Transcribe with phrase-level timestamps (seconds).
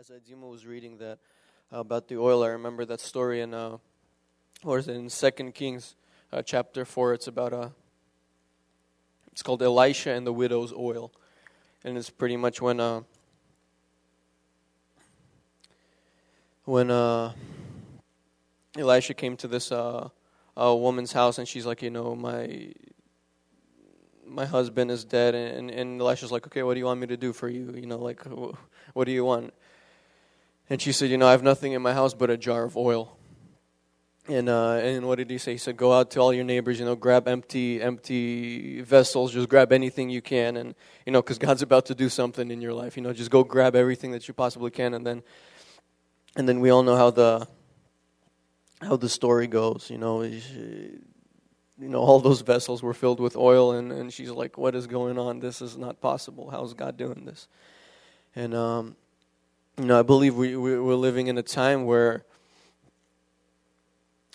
[0.00, 1.18] as Dima was reading that
[1.70, 3.76] uh, about the oil, I remember that story in, uh,
[4.64, 5.94] or is it in Second Kings
[6.32, 7.12] uh, chapter four?
[7.12, 7.56] It's about a.
[7.58, 7.68] Uh,
[9.30, 11.12] it's called Elisha and the widow's oil,
[11.84, 13.02] and it's pretty much when uh,
[16.64, 17.32] when uh,
[18.78, 20.08] Elisha came to this uh,
[20.56, 22.72] uh, woman's house, and she's like, you know, my
[24.26, 27.18] my husband is dead, and and Elisha's like, okay, what do you want me to
[27.18, 27.74] do for you?
[27.76, 28.24] You know, like,
[28.94, 29.52] what do you want?
[30.70, 32.76] And she said, You know, I have nothing in my house but a jar of
[32.76, 33.18] oil.
[34.28, 35.52] And uh, and what did he say?
[35.52, 36.78] He said, "Go out to all your neighbors.
[36.78, 39.32] You know, grab empty empty vessels.
[39.32, 40.74] Just grab anything you can, and
[41.04, 42.96] you know, because God's about to do something in your life.
[42.96, 45.22] You know, just go grab everything that you possibly can, and then
[46.36, 47.48] and then we all know how the
[48.82, 49.90] how the story goes.
[49.90, 51.00] You know, you
[51.78, 55.18] know, all those vessels were filled with oil, and and she's like, "What is going
[55.18, 55.40] on?
[55.40, 56.50] This is not possible.
[56.50, 57.48] How's God doing this?"
[58.36, 58.96] And um,
[59.78, 62.24] you know, I believe we, we we're living in a time where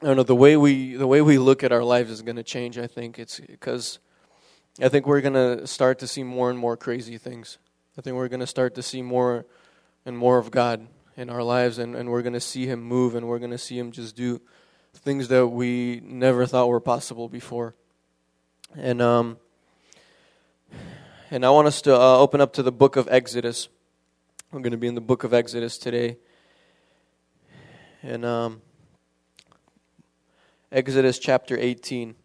[0.01, 2.35] I don't know the way we the way we look at our lives is going
[2.35, 2.77] to change.
[2.77, 3.99] I think it's because
[4.81, 7.57] I think we're going to start to see more and more crazy things.
[7.97, 9.45] I think we're going to start to see more
[10.05, 13.15] and more of God in our lives, and, and we're going to see Him move,
[13.15, 14.41] and we're going to see Him just do
[14.93, 17.73] things that we never thought were possible before.
[18.75, 19.37] And um,
[21.31, 23.69] and I want us to uh, open up to the book of Exodus.
[24.55, 26.15] We're going to be in the book of Exodus today.
[28.01, 28.61] And um,
[30.71, 32.15] Exodus chapter 18.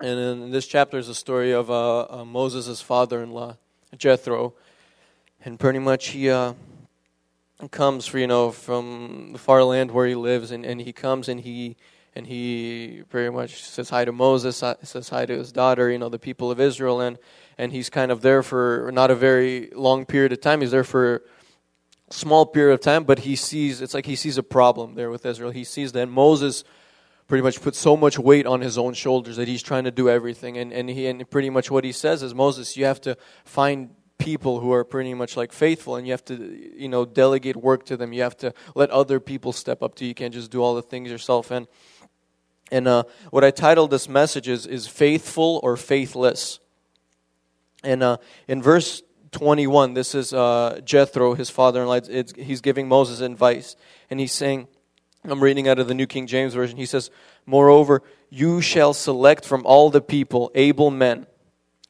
[0.00, 3.56] And in this chapter is a story of uh, uh, Moses' father in law,
[3.98, 4.54] Jethro.
[5.44, 6.52] And pretty much he uh,
[7.72, 10.52] comes for, you know, from the far land where he lives.
[10.52, 11.76] And, and he comes and he
[12.14, 15.98] and he pretty much says hi to Moses, uh, says hi to his daughter, you
[15.98, 17.18] know, the people of Israel, and
[17.58, 20.60] and he's kind of there for not a very long period of time.
[20.60, 21.22] He's there for
[22.12, 25.24] small period of time, but he sees it's like he sees a problem there with
[25.26, 25.50] Israel.
[25.50, 26.64] He sees that Moses
[27.26, 30.08] pretty much put so much weight on his own shoulders that he's trying to do
[30.08, 33.16] everything, and and he and pretty much what he says is Moses, you have to
[33.44, 36.34] find people who are pretty much like faithful and you have to
[36.76, 38.12] you know delegate work to them.
[38.12, 40.08] You have to let other people step up to you.
[40.08, 41.50] You can't just do all the things yourself.
[41.50, 41.66] And
[42.70, 46.60] and uh, what i titled this message is is faithful or faithless.
[47.84, 52.00] And uh, in verse 21, this is uh, Jethro, his father in law.
[52.36, 53.76] He's giving Moses advice.
[54.10, 54.68] And he's saying,
[55.24, 56.76] I'm reading out of the New King James Version.
[56.76, 57.10] He says,
[57.46, 61.26] Moreover, you shall select from all the people able men,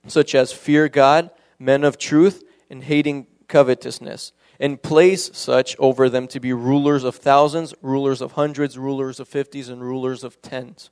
[0.07, 6.27] such as fear God, men of truth, and hating covetousness, and place such over them
[6.29, 10.91] to be rulers of thousands, rulers of hundreds, rulers of fifties, and rulers of tens.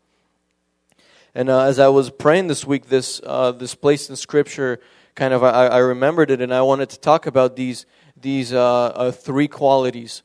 [1.34, 4.81] And uh, as I was praying this week, this uh, this place in Scripture,
[5.21, 7.85] kind of I, I, remembered it, and I wanted to talk about these
[8.17, 10.23] these uh, uh three qualities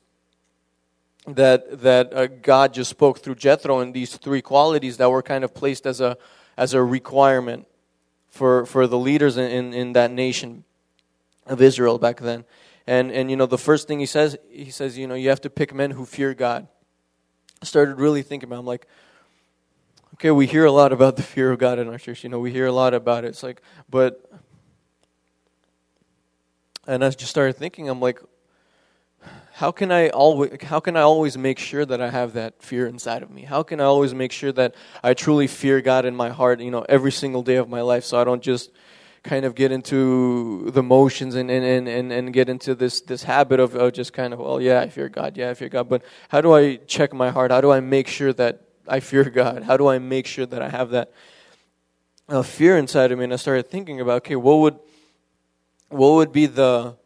[1.28, 5.44] that that uh, God just spoke through Jethro, and these three qualities that were kind
[5.44, 6.18] of placed as a
[6.56, 7.68] as a requirement
[8.30, 10.64] for for the leaders in, in, in that nation
[11.46, 12.46] of Israel back then.
[12.88, 15.42] And and you know the first thing he says he says you know you have
[15.42, 16.70] to pick men who fear God.
[17.62, 18.60] I started really thinking about.
[18.60, 18.88] I'm like,
[20.16, 22.24] Okay, we hear a lot about the fear of God in our church.
[22.24, 23.30] You know, we hear a lot about it.
[23.30, 24.32] It's like, but,
[26.88, 28.20] and I just started thinking, I'm like,
[29.54, 32.88] how can I always how can I always make sure that I have that fear
[32.88, 33.44] inside of me?
[33.44, 36.72] How can I always make sure that I truly fear God in my heart, you
[36.72, 38.72] know, every single day of my life so I don't just
[39.26, 43.60] kind of get into the motions and, and, and, and get into this, this habit
[43.60, 45.90] of, of just kind of, well, yeah, I fear God, yeah, I fear God.
[45.90, 47.50] But how do I check my heart?
[47.50, 49.64] How do I make sure that I fear God?
[49.64, 51.12] How do I make sure that I have that
[52.30, 53.24] uh, fear inside of me?
[53.24, 54.80] And I started thinking about, okay, what would
[55.90, 56.98] what would be the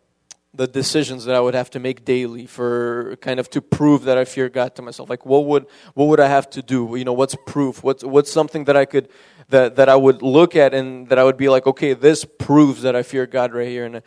[0.54, 4.18] the decisions that I would have to make daily for kind of to prove that
[4.18, 5.10] I fear God to myself?
[5.10, 6.96] Like, what would what would I have to do?
[6.96, 7.84] You know, what's proof?
[7.84, 9.10] What's what's something that I could
[9.50, 12.82] that that I would look at and that I would be like, okay, this proves
[12.82, 13.86] that I fear God right here.
[13.86, 14.02] And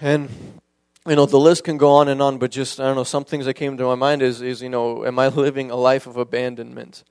[0.00, 0.30] and
[1.06, 3.24] you know the list can go on and on but just i don't know some
[3.24, 6.06] things that came to my mind is is you know am i living a life
[6.06, 7.02] of abandonment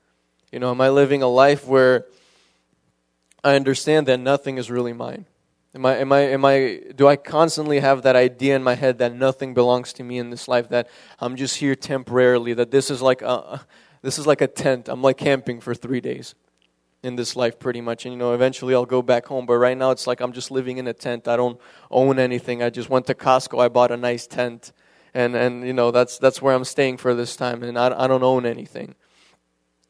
[0.52, 2.06] you know am i living a life where
[3.44, 5.26] i understand that nothing is really mine
[5.78, 8.98] am i am i am i do i constantly have that idea in my head
[8.98, 10.90] that nothing belongs to me in this life that
[11.20, 13.66] i'm just here temporarily that this is like a
[14.02, 14.90] this is like a tent.
[14.90, 16.36] I'm like camping for 3 days
[17.04, 18.06] in this life pretty much.
[18.06, 19.46] And you know eventually I'll go back home.
[19.46, 21.28] But right now it's like I'm just living in a tent.
[21.28, 21.60] I don't
[21.92, 22.64] own anything.
[22.64, 23.62] I just went to Costco.
[23.62, 24.72] I bought a nice tent.
[25.14, 27.64] And and you know that's that's where I'm staying for this time.
[27.64, 28.96] And I, I don't own anything.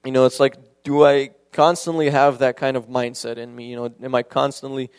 [0.06, 3.70] You know it's like do I constantly have that kind of mindset in me?
[3.70, 4.90] You know am I constantly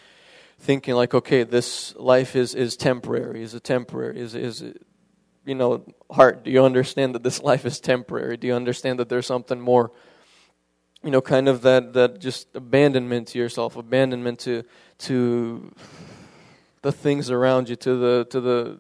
[0.59, 4.65] thinking like okay this life is is temporary is it temporary is is
[5.49, 6.45] you know, heart?
[6.45, 8.37] Do you understand that this life is temporary?
[8.37, 9.91] Do you understand that there's something more?
[11.03, 14.65] You know, kind of that, that just abandonment to yourself, abandonment to
[14.99, 15.73] to
[16.83, 18.79] the things around you, to the to the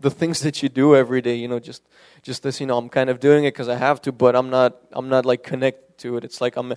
[0.00, 1.34] the things that you do every day.
[1.34, 1.82] You know, just
[2.22, 2.58] just this.
[2.58, 4.76] You know, I'm kind of doing it because I have to, but I'm not.
[4.92, 6.24] I'm not like connected to it.
[6.24, 6.72] It's like I'm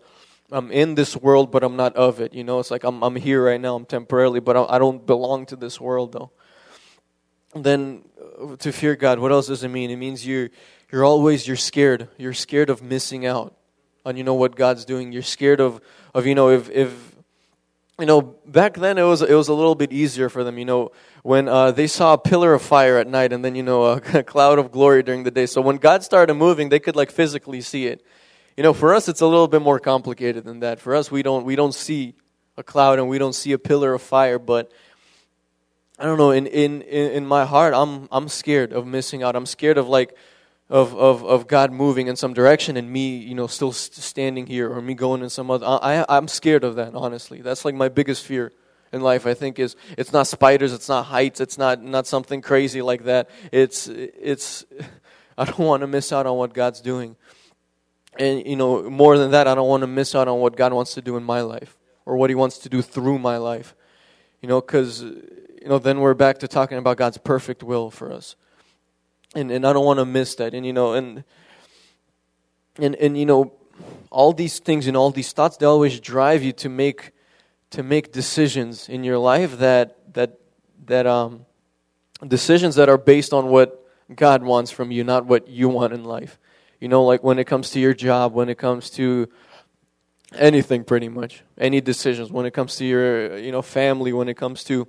[0.52, 2.34] I'm in this world, but I'm not of it.
[2.34, 3.76] You know, it's like I'm I'm here right now.
[3.76, 6.32] I'm temporarily, but I don't belong to this world though.
[7.56, 8.04] Then
[8.42, 9.90] uh, to fear God, what else does it mean?
[9.90, 10.50] It means you're
[10.92, 12.10] you're always you're scared.
[12.18, 13.56] You're scared of missing out
[14.06, 15.12] on you know what God's doing.
[15.12, 15.82] You're scared of
[16.14, 17.16] of you know if if
[18.00, 20.58] you know back then it was it was a little bit easier for them.
[20.58, 20.92] You know
[21.22, 24.24] when uh, they saw a pillar of fire at night and then you know a
[24.24, 25.46] cloud of glory during the day.
[25.46, 28.04] So when God started moving, they could like physically see it.
[28.60, 30.82] You know, for us, it's a little bit more complicated than that.
[30.82, 32.14] For us, we don't we don't see
[32.58, 34.38] a cloud and we don't see a pillar of fire.
[34.38, 34.70] But
[35.98, 36.32] I don't know.
[36.32, 39.38] In in in my heart, I'm I'm scared of missing out.
[39.38, 40.14] I'm scared of like
[40.70, 44.70] of, of, of God moving in some direction and me, you know, still standing here
[44.70, 45.66] or me going in some other.
[45.66, 47.40] I, I'm scared of that, honestly.
[47.40, 48.52] That's like my biggest fear
[48.92, 49.26] in life.
[49.26, 53.06] I think is it's not spiders, it's not heights, it's not not something crazy like
[53.06, 53.30] that.
[53.54, 54.66] It's it's
[55.38, 57.16] I don't want to miss out on what God's doing
[58.18, 60.74] and you know more than that i don't want to miss out on what god
[60.74, 61.80] wants to do in my life
[62.10, 63.76] or what he wants to do through my life.
[64.42, 68.12] You know because you know then we're back to talking about god's perfect will for
[68.12, 68.36] us.
[69.36, 70.56] And and i don't want to miss that.
[70.56, 71.24] And you know and
[72.80, 73.54] and and you know
[74.10, 77.12] all these things and all these thoughts they always drive you to make
[77.70, 80.40] to make decisions in your life that that
[80.88, 81.46] that um
[82.28, 83.86] decisions that are based on what
[84.16, 86.40] god wants from you not what you want in life
[86.80, 89.28] you know, like when it comes to your job, when it comes to
[90.34, 94.36] anything pretty much, any decisions, when it comes to your, you know, family, when it
[94.36, 94.88] comes to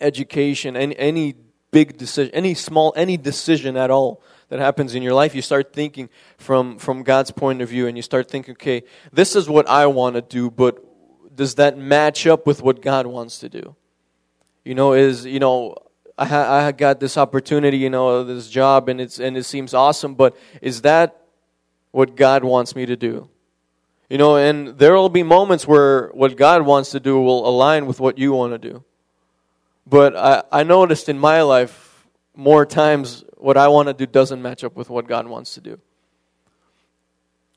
[0.00, 1.34] education, any, any
[1.70, 5.72] big decision, any small, any decision at all that happens in your life, you start
[5.72, 9.68] thinking from, from God's point of view and you start thinking, okay, this is what
[9.68, 10.82] I want to do, but
[11.34, 13.74] does that match up with what God wants to do?
[14.64, 15.76] You know, is, you know,
[16.18, 19.74] I, ha- I got this opportunity, you know, this job, and it's and it seems
[19.74, 20.14] awesome.
[20.14, 21.20] But is that
[21.90, 23.28] what God wants me to do?
[24.08, 27.86] You know, and there will be moments where what God wants to do will align
[27.86, 28.84] with what you want to do.
[29.86, 34.40] But I, I noticed in my life more times what I want to do doesn't
[34.40, 35.80] match up with what God wants to do.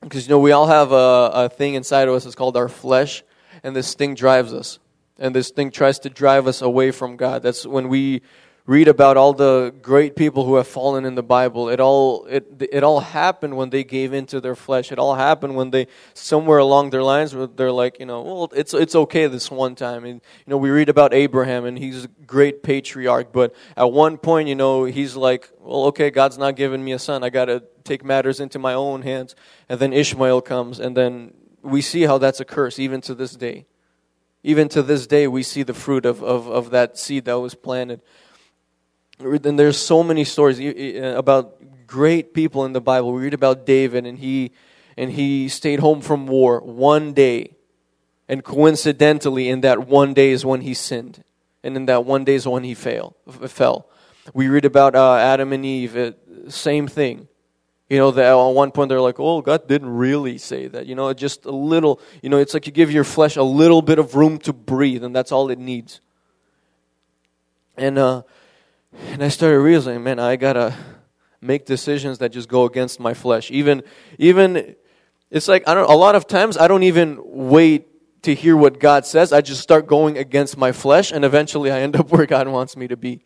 [0.02, 2.70] Because, you know, we all have a, a thing inside of us, it's called our
[2.70, 3.24] flesh,
[3.64, 4.80] and this thing drives us.
[5.18, 7.44] And this thing tries to drive us away from God.
[7.44, 8.22] That's when we
[8.70, 12.46] read about all the great people who have fallen in the Bible, it all it
[12.72, 14.92] it all happened when they gave into their flesh.
[14.92, 18.76] It all happened when they somewhere along their lines they're like, you know, well, it's
[18.76, 20.06] it's okay this one time.
[20.06, 24.18] And you know, we read about Abraham and he's a great patriarch, but at one
[24.18, 27.24] point, you know, he's like, well, okay, God's not giving me a son.
[27.24, 29.36] I got to take matters into my own hands.
[29.68, 31.34] And then Ishmael comes and then
[31.64, 33.66] we see how that's a curse even to this day.
[34.44, 37.56] Even to this day, we see the fruit of, of, of that seed that was
[37.56, 38.02] planted.
[39.20, 40.60] And there's so many stories
[41.18, 43.12] about great people in the Bible.
[43.12, 44.52] We read about David, and he
[44.98, 47.56] and he stayed home from war one day,
[48.30, 51.24] and coincidentally, in that one day is when he sinned,
[51.64, 53.16] and in that one day is when he fail,
[53.48, 53.90] fell.
[54.34, 56.12] We read about uh, Adam and Eve, uh,
[56.50, 57.28] same thing.
[57.90, 60.96] You know, that at one point they're like, "Oh, God didn't really say that." You
[60.96, 62.00] know, just a little.
[62.22, 65.04] You know, it's like you give your flesh a little bit of room to breathe,
[65.04, 66.00] and that's all it needs.
[67.76, 68.24] And uh,
[68.94, 70.76] and I started realizing, man, I gotta
[71.42, 73.52] make decisions that just go against my flesh.
[73.52, 73.84] Even,
[74.18, 74.76] even,
[75.32, 75.90] it's like I don't.
[75.90, 77.88] A lot of times, I don't even wait
[78.24, 79.32] to hear what God says.
[79.32, 82.76] I just start going against my flesh, and eventually, I end up where God wants
[82.76, 83.24] me to be.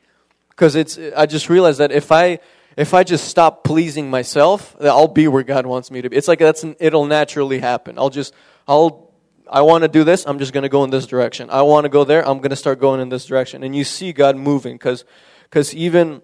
[0.49, 2.39] Because it's, I just realized that if I,
[2.77, 6.15] if I just stop pleasing myself, that I'll be where God wants me to be.
[6.15, 7.97] It's like that's, an, it'll naturally happen.
[7.97, 8.35] I'll just,
[8.67, 9.11] I'll
[9.49, 11.49] I want to do this, I'm just going to go in this direction.
[11.49, 13.63] I want to go there, I'm going to start going in this direction.
[13.63, 15.05] And you see God moving because
[15.53, 16.23] because even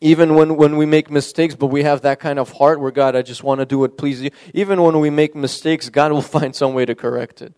[0.00, 3.14] even when, when we make mistakes, but we have that kind of heart where God,
[3.14, 4.30] I just want to do what pleases you.
[4.54, 7.52] Even when we make mistakes, God will find some way to correct it.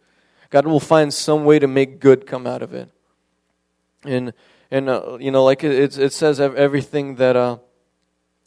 [0.50, 2.90] God will find some way to make good come out of it.
[4.02, 4.32] And
[4.72, 7.58] and uh, you know, like it, it says, everything that uh,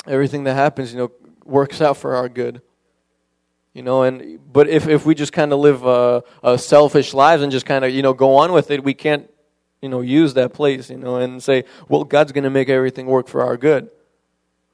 [0.06, 1.12] everything that happens, you know,
[1.46, 2.62] works out for our good.
[3.74, 7.44] You know, and but if if we just kind of live uh, uh, selfish lives
[7.44, 9.31] and just kind of you know go on with it, we can't
[9.82, 13.08] you know, use that place, you know, and say, well, God's going to make everything
[13.08, 13.90] work for our good.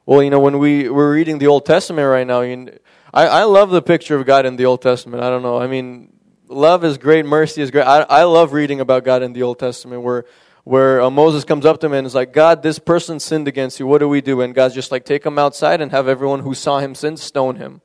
[0.05, 2.77] Well, you know, when we, we're reading the Old Testament right now, you
[3.13, 5.23] I, I love the picture of God in the Old Testament.
[5.23, 5.57] I don't know.
[5.57, 6.13] I mean,
[6.47, 7.83] love is great, mercy is great.
[7.83, 10.25] I, I love reading about God in the Old Testament where,
[10.63, 13.79] where uh, Moses comes up to him and is like, God, this person sinned against
[13.79, 13.87] you.
[13.87, 14.41] What do we do?
[14.41, 17.55] And God's just like, take him outside and have everyone who saw him sin stone
[17.55, 17.81] him.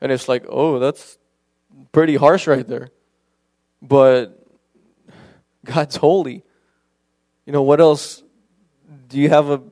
[0.00, 1.18] And it's like, oh, that's
[1.92, 2.88] pretty harsh right there.
[3.82, 4.42] But
[5.64, 6.44] God's holy.
[7.46, 8.22] You know, what else?
[9.08, 9.62] Do you have a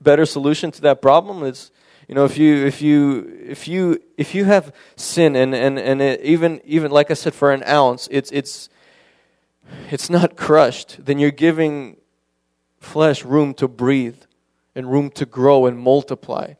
[0.00, 1.42] better solution to that problem?
[1.42, 1.70] It's,
[2.08, 6.00] you know, if you if you if you if you have sin and and and
[6.20, 8.68] even even like I said, for an ounce, it's it's
[9.90, 11.96] it's not crushed, then you're giving
[12.78, 14.22] flesh room to breathe
[14.74, 16.54] and room to grow and multiply.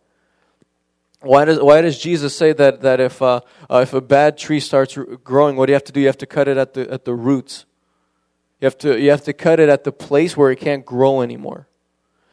[1.20, 3.40] Why does, why does Jesus say that, that if, uh,
[3.70, 6.00] uh, if a bad tree starts growing, what do you have to do?
[6.00, 7.64] You have to cut it at the, at the roots.
[8.60, 11.20] You have, to, you have to cut it at the place where it can't grow
[11.20, 11.68] anymore.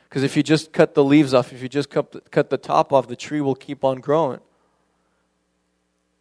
[0.07, 2.57] Because if you just cut the leaves off, if you just cut the, cut the
[2.57, 4.39] top off, the tree will keep on growing.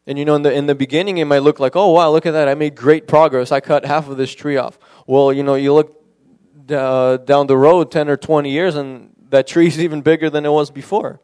[0.06, 2.26] And you know, in the, in the beginning, it might look like, oh, wow, look
[2.26, 2.48] at that.
[2.48, 3.52] I made great progress.
[3.52, 4.78] I cut half of this tree off.
[5.06, 6.02] Well, you know, you look
[6.70, 10.46] uh, down the road 10 or 20 years, and that tree is even bigger than
[10.46, 11.20] it was before.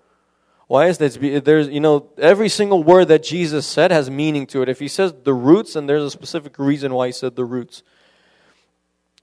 [0.69, 1.45] Why is that?
[1.45, 4.69] There's, you know, every single word that Jesus said has meaning to it.
[4.69, 7.83] If he says the roots, and there's a specific reason why he said the roots.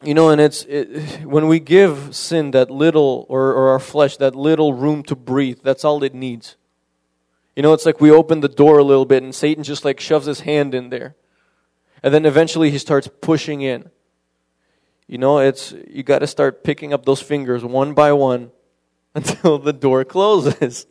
[0.04, 4.18] You know, and it's it, when we give sin that little, or, or our flesh
[4.18, 6.58] that little room to breathe, that's all it needs.
[7.56, 10.00] You know, it's like we open the door a little bit and Satan just like
[10.00, 11.16] shoves his hand in there.
[12.02, 13.90] And then eventually he starts pushing in.
[15.08, 18.52] You know, it's you got to start picking up those fingers one by one
[19.16, 20.86] until the door closes.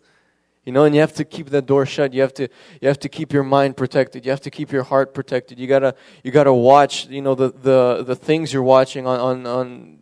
[0.65, 2.15] You know, and you have to keep that door shut.
[2.15, 2.49] You have to
[2.81, 4.25] you have to keep your mind protected.
[4.25, 5.59] You have to keep your heart protected.
[5.59, 9.47] You gotta you gotta watch, you know, the the, the things you're watching on, on,
[9.47, 9.99] on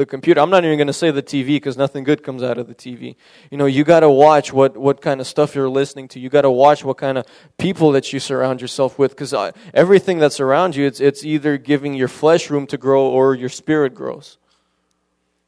[0.00, 0.40] the computer.
[0.40, 2.74] I'm not even going to say the TV because nothing good comes out of the
[2.74, 3.16] TV.
[3.50, 6.20] You know, you got to watch what, what kind of stuff you're listening to.
[6.20, 7.26] You got to watch what kind of
[7.58, 11.58] people that you surround yourself with because uh, everything that's around you, it's, it's either
[11.58, 14.38] giving your flesh room to grow or your spirit grows.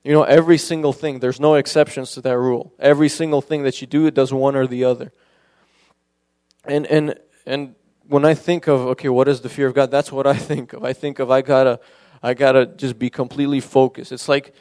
[0.05, 2.73] You know, every single thing, there's no exceptions to that rule.
[2.79, 5.13] Every single thing that you do, it does one or the other.
[6.65, 7.75] And, and, and
[8.09, 9.91] when I think of, okay, what is the fear of God?
[9.91, 10.85] That's what I think of.
[10.85, 11.79] I think of, I gotta,
[12.23, 14.13] I gotta just be completely focused.
[14.13, 14.55] It's like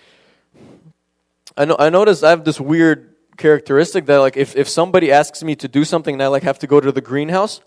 [1.58, 5.44] I know I notice I have this weird characteristic that like if, if somebody asks
[5.44, 7.62] me to do something and I like have to go to the greenhouse,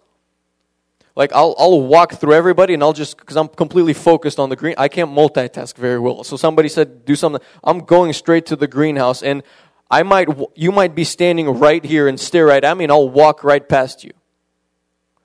[1.17, 4.57] like I'll I'll walk through everybody and I'll just because I'm completely focused on the
[4.57, 4.75] green.
[4.79, 6.25] I can't multitask very well.
[6.25, 7.41] So somebody said do something.
[7.63, 9.43] I'm going straight to the greenhouse and
[9.91, 13.09] I might you might be standing right here and stare right at me and I'll
[13.09, 14.13] walk right past you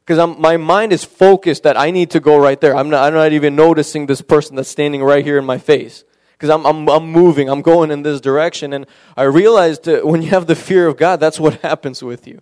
[0.10, 2.76] because my mind is focused that I need to go right there.
[2.76, 6.04] I'm not, I'm not even noticing this person that's standing right here in my face
[6.32, 8.74] because I'm, I'm, I'm moving, I'm going in this direction.
[8.74, 12.26] And I realized that when you have the fear of God, that's what happens with
[12.26, 12.40] you.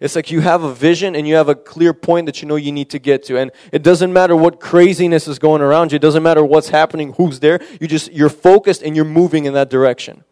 [0.00, 2.56] It's like you have a vision and you have a clear point that you know
[2.56, 3.38] you need to get to.
[3.38, 5.96] And it doesn't matter what craziness is going around you.
[5.96, 7.60] It doesn't matter what's happening, who's there.
[7.80, 10.24] You just, you're focused and you're moving in that direction.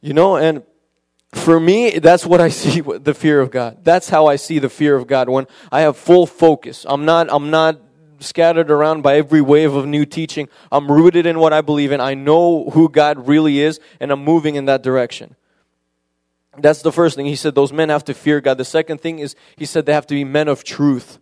[0.00, 0.62] You know, and
[1.32, 3.78] for me, that's what I see the fear of God.
[3.84, 6.84] That's how I see the fear of God when I have full focus.
[6.88, 7.80] I'm not, I'm not
[8.20, 10.48] scattered around by every wave of new teaching.
[10.70, 12.00] I'm rooted in what I believe in.
[12.00, 15.36] I know who God really is, and I'm moving in that direction.
[16.58, 17.26] That's the first thing.
[17.26, 18.58] He said those men have to fear God.
[18.58, 21.18] The second thing is he said they have to be men of truth.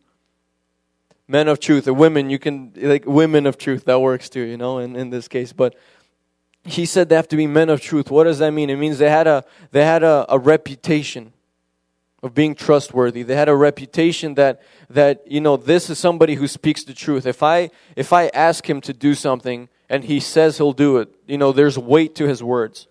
[1.29, 1.87] Men of truth.
[1.87, 5.11] Or women, you can, like, women of truth, that works too, you know, in, in
[5.11, 5.53] this case.
[5.53, 5.77] But
[6.65, 8.11] he said they have to be men of truth.
[8.11, 8.71] What does that mean?
[8.71, 11.33] It means they had a they had a, a reputation
[12.23, 13.23] of being trustworthy.
[13.23, 14.61] They had a reputation that
[14.91, 17.25] that you know this is somebody who speaks the truth.
[17.25, 21.09] If I if I ask him to do something and he says he'll do it,
[21.27, 22.89] you know there's weight to his words.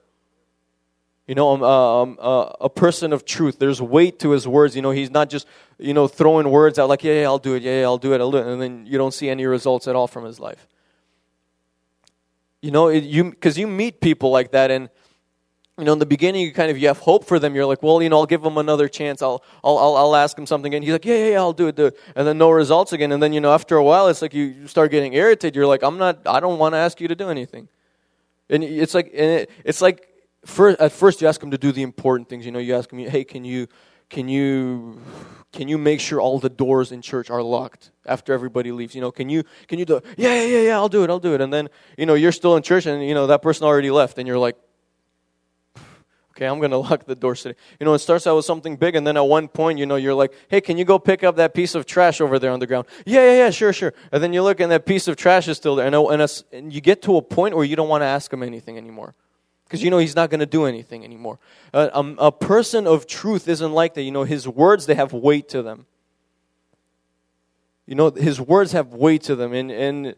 [1.29, 3.59] You know, um, uh, um, uh, a person of truth.
[3.59, 4.75] There's weight to his words.
[4.75, 5.45] You know, he's not just
[5.77, 8.13] you know throwing words out like yeah, yeah I'll do it, yeah, yeah I'll do
[8.13, 10.39] it, I'll do it, and then you don't see any results at all from his
[10.39, 10.67] life.
[12.63, 14.89] You know, you because you meet people like that, and
[15.77, 17.53] you know, in the beginning, you kind of you have hope for them.
[17.53, 19.21] You're like, well, you know, I'll give them another chance.
[19.21, 21.67] I'll I'll I'll, I'll ask him something, and he's like, yeah, yeah, yeah, I'll do
[21.67, 24.07] it, do it, and then no results again, and then you know, after a while,
[24.07, 25.55] it's like you start getting irritated.
[25.55, 27.67] You're like, I'm not, I don't want to ask you to do anything,
[28.49, 30.08] and it's like, and it, it's like,
[30.45, 32.45] first, at first you ask them to do the important things.
[32.45, 33.67] You know, you ask them, hey, can you,
[34.09, 34.99] can you
[35.51, 38.95] can you make sure all the doors in church are locked after everybody leaves?
[38.95, 41.19] You know can you can you do yeah yeah yeah yeah i'll do it i'll
[41.19, 41.41] do it.
[41.41, 44.17] And then you know you're still in church and you know that person already left
[44.17, 44.57] and you're like
[46.31, 48.77] okay i'm going to lock the door today you know it starts out with something
[48.77, 51.23] big and then at one point you know you're like hey can you go pick
[51.23, 52.87] up that piece of trash over there on the ground?
[53.05, 53.93] Yeah yeah yeah sure sure.
[54.11, 56.73] And then you look and that piece of trash is still there and, and, and
[56.73, 59.15] you get to a point where you don't want to ask them anything anymore
[59.69, 61.39] because you know he's not going to do anything anymore.
[61.73, 64.01] Um, a person of truth isn't like that.
[64.01, 65.85] You know, his words, they have weight to them.
[67.85, 69.53] You know, his words have weight to them.
[69.53, 70.15] And, and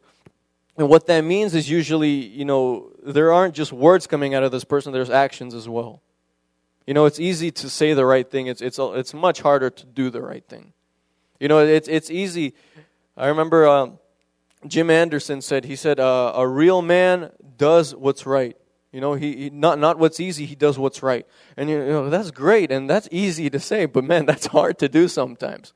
[0.77, 4.51] And what that means is usually, you know, there aren't just words coming out of
[4.51, 6.01] this person, there's actions as well.
[6.88, 9.86] You know, it's easy to say the right thing, it's, it's, it's much harder to
[9.86, 10.74] do the right thing.
[11.39, 12.53] You know, it's, it's easy.
[13.17, 14.00] I remember um,
[14.65, 18.55] Jim Anderson said, he said, uh, a real man does what's right.
[18.92, 21.26] You know, he, he, not not what's easy, he does what's right.
[21.56, 24.90] And you know, that's great and that's easy to say, but man, that's hard to
[24.90, 25.74] do sometimes.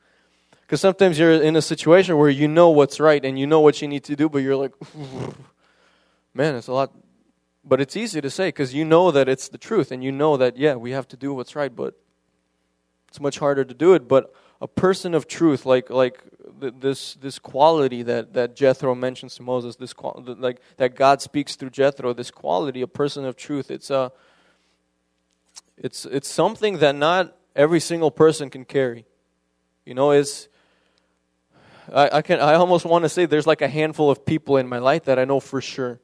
[0.61, 3.81] Because sometimes you're in a situation where you know what's right and you know what
[3.81, 4.73] you need to do, but you're like,
[6.33, 6.91] man, it's a lot.
[7.63, 10.37] But it's easy to say because you know that it's the truth and you know
[10.37, 11.95] that, yeah, we have to do what's right, but
[13.09, 14.07] it's much harder to do it.
[14.07, 14.33] But
[14.65, 16.23] a person of truth, like, like
[16.59, 19.93] this, this quality that, that Jethro mentions to Moses, this
[20.25, 24.11] like that God speaks through Jethro, this quality, a person of truth, it's, a,
[25.77, 29.05] it's, it's something that not every single person can carry.
[29.85, 30.47] You know, it's
[31.93, 34.67] I, I, can, I almost want to say there's like a handful of people in
[34.67, 35.99] my life that I know for sure.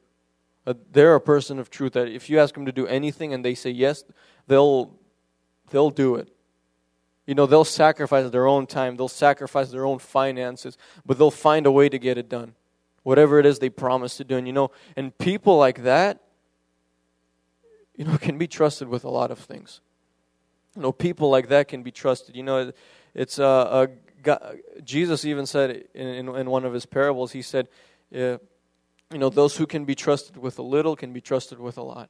[0.64, 3.44] Uh, they're a person of truth that if you ask them to do anything and
[3.44, 4.04] they say yes,
[4.46, 4.94] they'll,
[5.70, 6.28] they'll do it.
[7.26, 10.76] You know, they'll sacrifice their own time, they'll sacrifice their own finances,
[11.06, 12.54] but they'll find a way to get it done.
[13.04, 14.36] Whatever it is they promise to do.
[14.36, 16.20] And, you know, and people like that,
[17.96, 19.80] you know, can be trusted with a lot of things.
[20.76, 22.34] You know, people like that can be trusted.
[22.34, 22.72] You know,
[23.14, 23.88] it's a, a
[24.22, 27.68] God, Jesus even said in, in, in, one of his parables, he said,
[28.14, 28.38] uh,
[29.10, 31.82] you know, those who can be trusted with a little can be trusted with a
[31.82, 32.08] lot.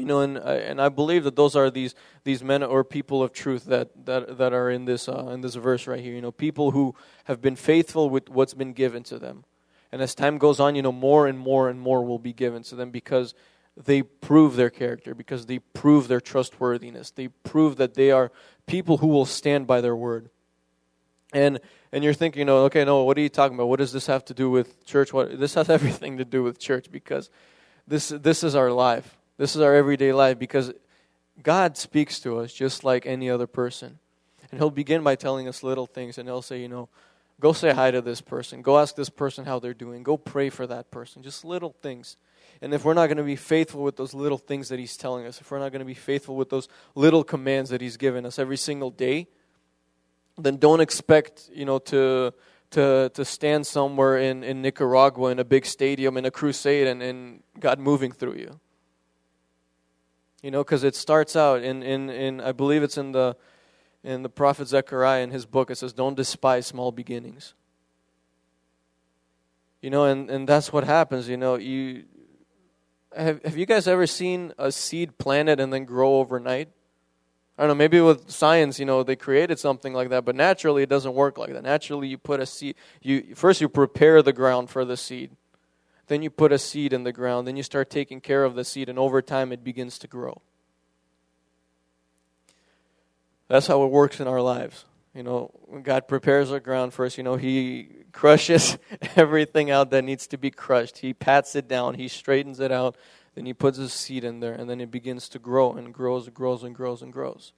[0.00, 3.22] You know, and I, and I believe that those are these these men or people
[3.22, 6.14] of truth that that, that are in this uh, in this verse right here.
[6.14, 9.44] You know, people who have been faithful with what's been given to them,
[9.92, 12.62] and as time goes on, you know, more and more and more will be given
[12.64, 13.34] to them because
[13.76, 17.10] they prove their character, because they prove their trustworthiness.
[17.10, 18.32] They prove that they are
[18.66, 20.30] people who will stand by their word.
[21.32, 21.60] And
[21.92, 23.68] and you're thinking, you know, okay, no, what are you talking about?
[23.68, 25.12] What does this have to do with church?
[25.12, 27.30] What this has everything to do with church because
[27.86, 29.19] this this is our life.
[29.40, 30.70] This is our everyday life because
[31.42, 33.98] God speaks to us just like any other person.
[34.50, 36.90] And he'll begin by telling us little things and he'll say, you know,
[37.40, 38.60] go say hi to this person.
[38.60, 40.02] Go ask this person how they're doing.
[40.02, 41.22] Go pray for that person.
[41.22, 42.18] Just little things.
[42.60, 45.24] And if we're not going to be faithful with those little things that He's telling
[45.24, 48.26] us, if we're not going to be faithful with those little commands that He's given
[48.26, 49.26] us every single day,
[50.36, 52.34] then don't expect, you know, to
[52.72, 57.02] to to stand somewhere in, in Nicaragua in a big stadium in a crusade and,
[57.02, 58.60] and God moving through you.
[60.42, 63.36] You know, because it starts out in, in, in I believe it's in the
[64.02, 67.54] in the prophet Zechariah in his book, it says, Don't despise small beginnings.
[69.82, 72.04] You know, and, and that's what happens, you know, you
[73.16, 76.68] have, have you guys ever seen a seed planted and then grow overnight?
[77.58, 80.82] I don't know, maybe with science, you know, they created something like that, but naturally
[80.82, 81.62] it doesn't work like that.
[81.62, 85.30] Naturally you put a seed you first you prepare the ground for the seed.
[86.10, 88.64] Then you put a seed in the ground, then you start taking care of the
[88.64, 90.42] seed and over time it begins to grow.
[93.46, 94.86] That's how it works in our lives.
[95.14, 95.52] You know,
[95.84, 98.76] God prepares our ground first, you know, He crushes
[99.14, 100.98] everything out that needs to be crushed.
[100.98, 102.96] He pats it down, He straightens it out,
[103.36, 106.26] then He puts His seed in there, and then it begins to grow and grows
[106.26, 107.52] and grows and grows and grows.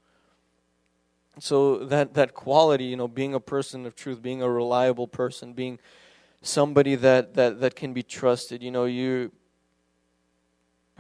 [1.39, 5.55] So that, that quality, you know, being a person of truth, being a reliable person,
[5.55, 5.79] being
[6.43, 9.33] somebody that, that, that can be trusted, you know, you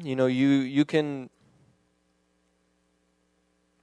[0.00, 1.31] you know, you you can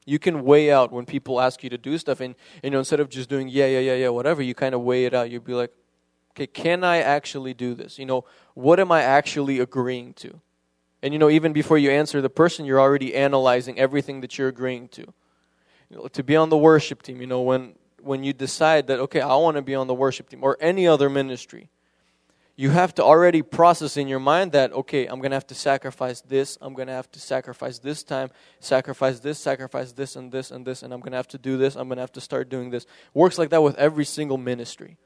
[0.05, 2.99] you can weigh out when people ask you to do stuff and you know instead
[2.99, 5.29] of just doing yeah yeah yeah yeah whatever you kind of weigh it out.
[5.29, 5.71] You'd be like
[6.31, 7.99] okay can i actually do this?
[7.99, 10.39] You know what am i actually agreeing to?
[11.01, 14.49] And you know even before you answer the person you're already analyzing everything that you're
[14.49, 15.01] agreeing to.
[15.89, 18.99] You know, to be on the worship team you know when when you decide that
[18.99, 21.69] okay i want to be on the worship team or any other ministry
[22.59, 25.55] you have to already process in your mind that, okay, I'm going to have to
[25.55, 30.29] sacrifice this, I'm going to have to sacrifice this time, sacrifice this, sacrifice this, and
[30.29, 32.11] this, and this, and I'm going to have to do this, I'm going to have
[32.11, 32.85] to start doing this.
[33.13, 34.97] Works like that with every single ministry.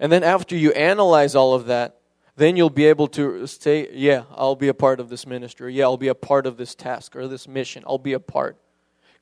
[0.00, 2.00] And then after you analyze all of that,
[2.34, 5.72] then you'll be able to say, yeah, I'll be a part of this ministry.
[5.72, 7.84] Yeah, I'll be a part of this task or this mission.
[7.86, 8.58] I'll be a part.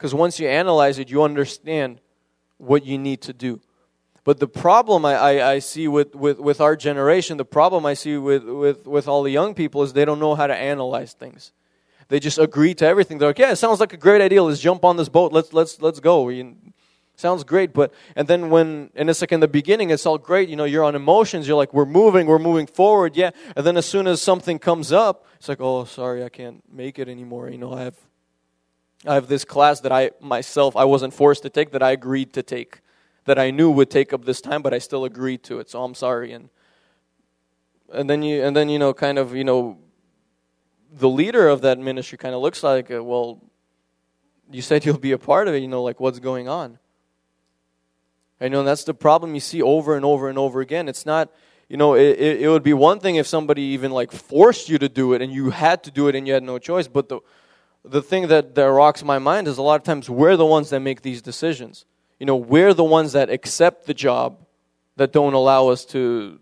[0.02, 2.00] Because once you analyze it, you understand
[2.58, 3.60] what you need to do.
[4.24, 7.94] But the problem I, I, I, see with, with, with our generation, the problem I
[7.94, 11.12] see with, with, with all the young people is they don't know how to analyze
[11.12, 11.52] things.
[12.08, 13.18] They just agree to everything.
[13.18, 14.42] They're like, yeah, it sounds like a great idea.
[14.42, 15.32] Let's jump on this boat.
[15.32, 16.30] Let's, let's, let's go.
[16.30, 16.56] You,
[17.14, 17.72] sounds great.
[17.72, 20.48] But, and then when, and it's like in the beginning, it's all great.
[20.48, 21.46] You know, you're on emotions.
[21.46, 23.16] You're like, we're moving, we're moving forward.
[23.16, 23.30] Yeah.
[23.54, 26.98] And then as soon as something comes up, it's like, oh, sorry, I can't make
[26.98, 27.50] it anymore.
[27.50, 27.94] You know, I have,
[29.06, 32.32] I have this class that I myself, I wasn't forced to take that I agreed
[32.34, 32.80] to take
[33.24, 35.70] that I knew would take up this time, but I still agreed to it.
[35.70, 36.32] So I'm sorry.
[36.32, 36.48] And
[37.92, 39.78] and then you and then you know kind of you know
[40.92, 43.40] the leader of that ministry kind of looks like uh, well
[44.50, 46.78] you said you'll be a part of it you know like what's going on
[48.40, 51.30] I know that's the problem you see over and over and over again it's not
[51.68, 54.78] you know it, it, it would be one thing if somebody even like forced you
[54.78, 57.08] to do it and you had to do it and you had no choice but
[57.08, 57.20] the
[57.84, 60.70] the thing that, that rocks my mind is a lot of times we're the ones
[60.70, 61.84] that make these decisions
[62.18, 64.38] you know we're the ones that accept the job
[64.96, 66.38] that don't allow us to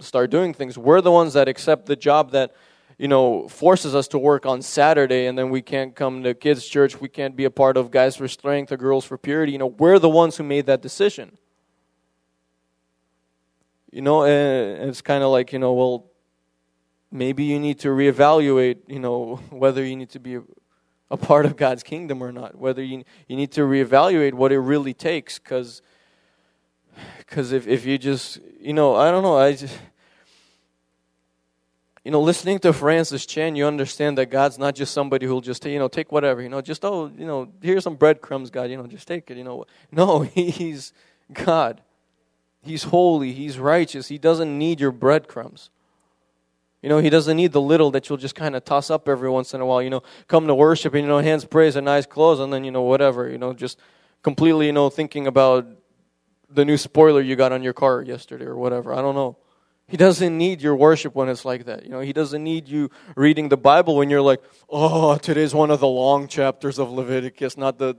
[0.00, 0.76] start doing things.
[0.76, 2.54] We're the ones that accept the job that
[2.98, 6.66] you know forces us to work on Saturday, and then we can't come to kids'
[6.66, 7.00] church.
[7.00, 9.52] We can't be a part of Guys for Strength or Girls for Purity.
[9.52, 11.38] You know, we're the ones who made that decision.
[13.90, 16.06] You know, eh, it's kind of like you know, well,
[17.10, 18.78] maybe you need to reevaluate.
[18.86, 20.38] You know, whether you need to be
[21.10, 22.56] a, part of God's kingdom or not.
[22.56, 25.82] Whether you you need to reevaluate what it really takes, because
[27.18, 29.76] because if, if you just, you know, I don't know, I just,
[32.04, 35.64] you know, listening to Francis Chan, you understand that God's not just somebody who'll just,
[35.64, 38.76] you know, take whatever, you know, just, oh, you know, here's some breadcrumbs, God, you
[38.76, 39.64] know, just take it, you know.
[39.90, 40.92] No, He's
[41.32, 41.82] God.
[42.62, 43.32] He's holy.
[43.32, 44.08] He's righteous.
[44.08, 45.70] He doesn't need your breadcrumbs.
[46.82, 49.30] You know, He doesn't need the little that you'll just kind of toss up every
[49.30, 51.84] once in a while, you know, come to worship and, you know, hands praise and
[51.84, 53.78] nice clothes and then, you know, whatever, you know, just
[54.22, 55.66] completely, you know, thinking about
[56.50, 58.92] the new spoiler you got on your car yesterday or whatever.
[58.92, 59.36] I don't know.
[59.88, 61.84] He doesn't need your worship when it's like that.
[61.84, 65.70] You know, he doesn't need you reading the Bible when you're like, "Oh, today's one
[65.70, 67.94] of the long chapters of Leviticus, not the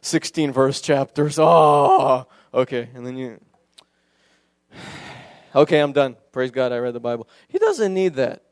[0.00, 2.88] 16 verse chapters." Oh, okay.
[2.94, 3.40] And then you
[5.54, 6.16] Okay, I'm done.
[6.32, 7.28] Praise God, I read the Bible.
[7.48, 8.42] He doesn't need that.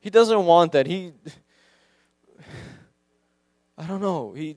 [0.00, 0.86] He doesn't want that.
[0.86, 1.12] He
[3.78, 4.32] I don't know.
[4.32, 4.56] He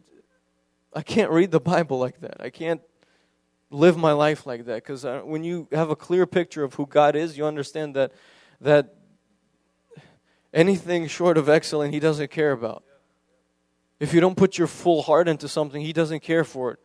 [0.93, 2.37] I can't read the Bible like that.
[2.39, 2.81] I can't
[3.69, 7.15] live my life like that because when you have a clear picture of who God
[7.15, 8.11] is, you understand that
[8.61, 8.95] that
[10.53, 12.83] anything short of excellent, He doesn't care about.
[13.99, 16.79] If you don't put your full heart into something, He doesn't care for it.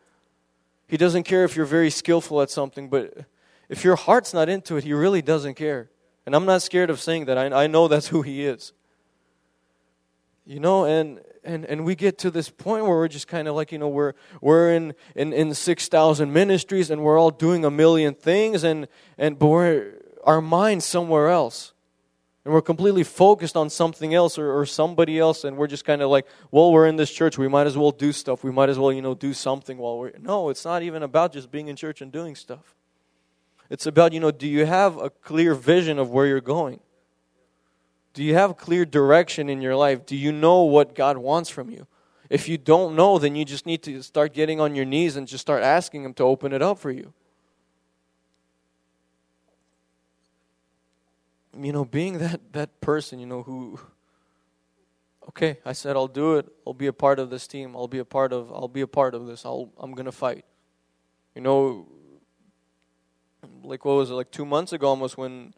[0.87, 3.25] He doesn't care if you're very skillful at something, but
[3.69, 5.89] if your heart's not into it, He really doesn't care.
[6.25, 7.37] And I'm not scared of saying that.
[7.37, 8.73] I, I know that's who He is.
[10.45, 13.55] You know, and and and we get to this point where we're just kind of
[13.55, 17.71] like you know we're we're in in, in 6000 ministries and we're all doing a
[17.71, 21.73] million things and and but we're our mind's somewhere else
[22.45, 26.01] and we're completely focused on something else or, or somebody else and we're just kind
[26.01, 28.69] of like well we're in this church we might as well do stuff we might
[28.69, 31.67] as well you know do something while we're no it's not even about just being
[31.67, 32.75] in church and doing stuff
[33.73, 36.79] it's about you know do you have a clear vision of where you're going
[38.13, 40.05] do you have clear direction in your life?
[40.05, 41.87] Do you know what God wants from you?
[42.29, 45.27] If you don't know, then you just need to start getting on your knees and
[45.27, 47.13] just start asking Him to open it up for you.
[51.59, 53.79] You know, being that, that person, you know, who,
[55.29, 56.47] okay, I said I'll do it.
[56.65, 57.75] I'll be a part of this team.
[57.75, 59.45] I'll be a part of, I'll be a part of this.
[59.45, 60.45] I'll, I'm going to fight.
[61.35, 61.87] You know,
[63.63, 65.53] like what was it, like two months ago almost when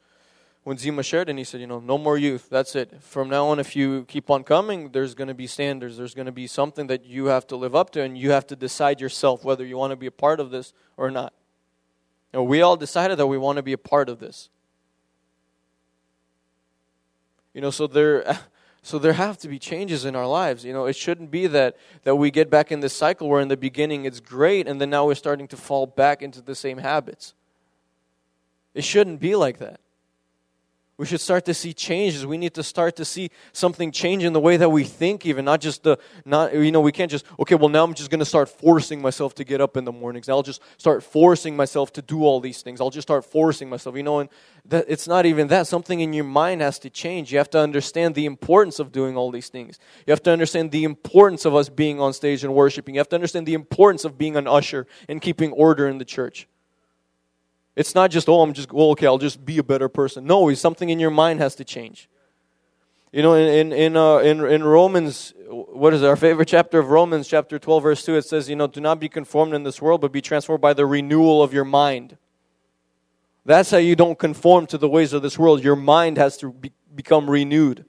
[0.64, 2.50] when Zima shared and he said, you know, no more youth.
[2.50, 3.00] That's it.
[3.04, 5.96] From now on, if you keep on coming, there's going to be standards.
[5.96, 8.48] There's going to be something that you have to live up to, and you have
[8.48, 11.34] to decide yourself whether you want to be a part of this or not.
[12.36, 14.50] Know, we all decided that we want to be a part of this.
[17.54, 18.40] You know, so there,
[18.82, 20.66] so there have to be changes in our lives.
[20.66, 23.48] You know, it shouldn't be that that we get back in this cycle where in
[23.48, 26.80] the beginning it's great, and then now we're starting to fall back into the same
[26.80, 27.34] habits.
[28.76, 29.80] It shouldn't be like that.
[30.98, 32.26] We should start to see changes.
[32.26, 35.44] We need to start to see something change in the way that we think, even
[35.44, 37.56] not just the not you know we can't just okay.
[37.56, 40.30] Well, now I'm just going to start forcing myself to get up in the mornings.
[40.30, 42.80] I'll just start forcing myself to do all these things.
[42.80, 43.98] I'll just start forcing myself.
[43.98, 44.30] You know, and
[44.68, 45.68] that it's not even that.
[45.68, 47.30] Something in your mind has to change.
[47.30, 49.80] You have to understand the importance of doing all these things.
[50.08, 52.96] You have to understand the importance of us being on stage and worshiping.
[52.96, 56.06] You have to understand the importance of being an usher and keeping order in the
[56.06, 56.48] church.
[57.76, 60.26] It's not just, oh, I'm just, well, okay, I'll just be a better person.
[60.26, 62.10] No, something in your mind has to change.
[63.12, 66.80] You know, in, in, in, uh, in, in Romans, what is it, our favorite chapter
[66.80, 69.64] of Romans, chapter 12, verse 2, it says, you know, do not be conformed in
[69.64, 72.18] this world, but be transformed by the renewal of your mind.
[73.46, 75.64] That's how you don't conform to the ways of this world.
[75.64, 77.86] Your mind has to be, become renewed.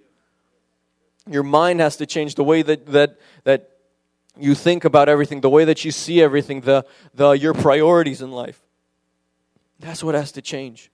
[1.29, 3.71] Your mind has to change the way that, that, that
[4.37, 8.31] you think about everything, the way that you see everything, the, the, your priorities in
[8.31, 8.66] life.
[9.79, 10.91] That's what has to change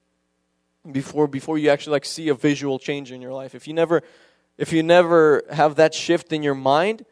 [0.91, 3.55] before before you actually like see a visual change in your life.
[3.55, 4.03] If you never
[4.59, 7.05] if you never have that shift in your mind,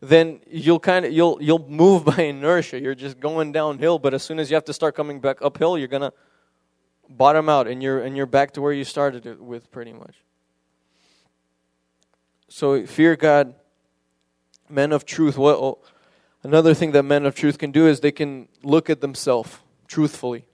[0.00, 2.80] then you'll kind of you'll you'll move by inertia.
[2.80, 5.78] You're just going downhill, but as soon as you have to start coming back uphill,
[5.78, 6.12] you're gonna
[7.08, 10.16] bottom out, and you're and you're back to where you started it with, pretty much.
[12.48, 13.54] So fear God,
[14.68, 15.36] men of truth.
[15.36, 15.78] What
[16.42, 19.58] another thing that men of truth can do is they can look at themselves
[19.88, 20.44] truthfully.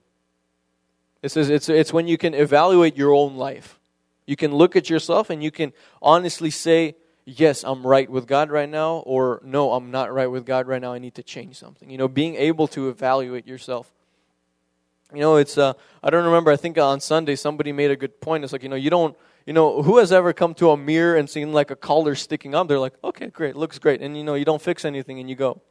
[1.21, 3.79] It says it's it's when you can evaluate your own life.
[4.25, 8.49] You can look at yourself and you can honestly say, yes, I'm right with God
[8.49, 10.93] right now, or no, I'm not right with God right now.
[10.93, 11.89] I need to change something.
[11.89, 13.91] You know, being able to evaluate yourself.
[15.13, 18.21] You know, it's, uh, I don't remember, I think on Sunday somebody made a good
[18.21, 18.43] point.
[18.43, 21.17] It's like, you know, you don't, you know, who has ever come to a mirror
[21.17, 22.67] and seen like a collar sticking up?
[22.69, 24.01] They're like, okay, great, looks great.
[24.01, 25.61] And, you know, you don't fix anything and you go.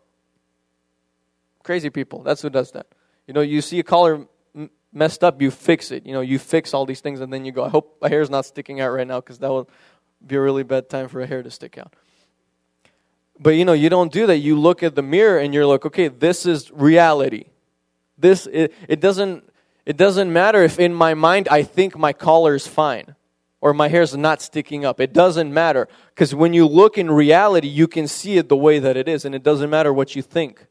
[1.63, 2.87] Crazy people, that's who does that.
[3.27, 4.27] You know, you see a collar
[4.93, 6.07] messed up, you fix it.
[6.07, 8.31] You know, you fix all these things and then you go, I hope my hair's
[8.31, 9.69] not sticking out right now because that will
[10.25, 11.95] be a really bad time for a hair to stick out.
[13.39, 14.39] But you know, you don't do that.
[14.39, 17.47] You look at the mirror and you're like, okay, this is reality.
[18.19, 19.51] This it, it doesn't
[19.87, 23.17] it doesn't matter if in my mind I think my collar is fine
[23.63, 25.01] or my hair's not sticking up.
[25.01, 28.79] It doesn't matter because when you look in reality, you can see it the way
[28.79, 30.67] that it is, and it doesn't matter what you think.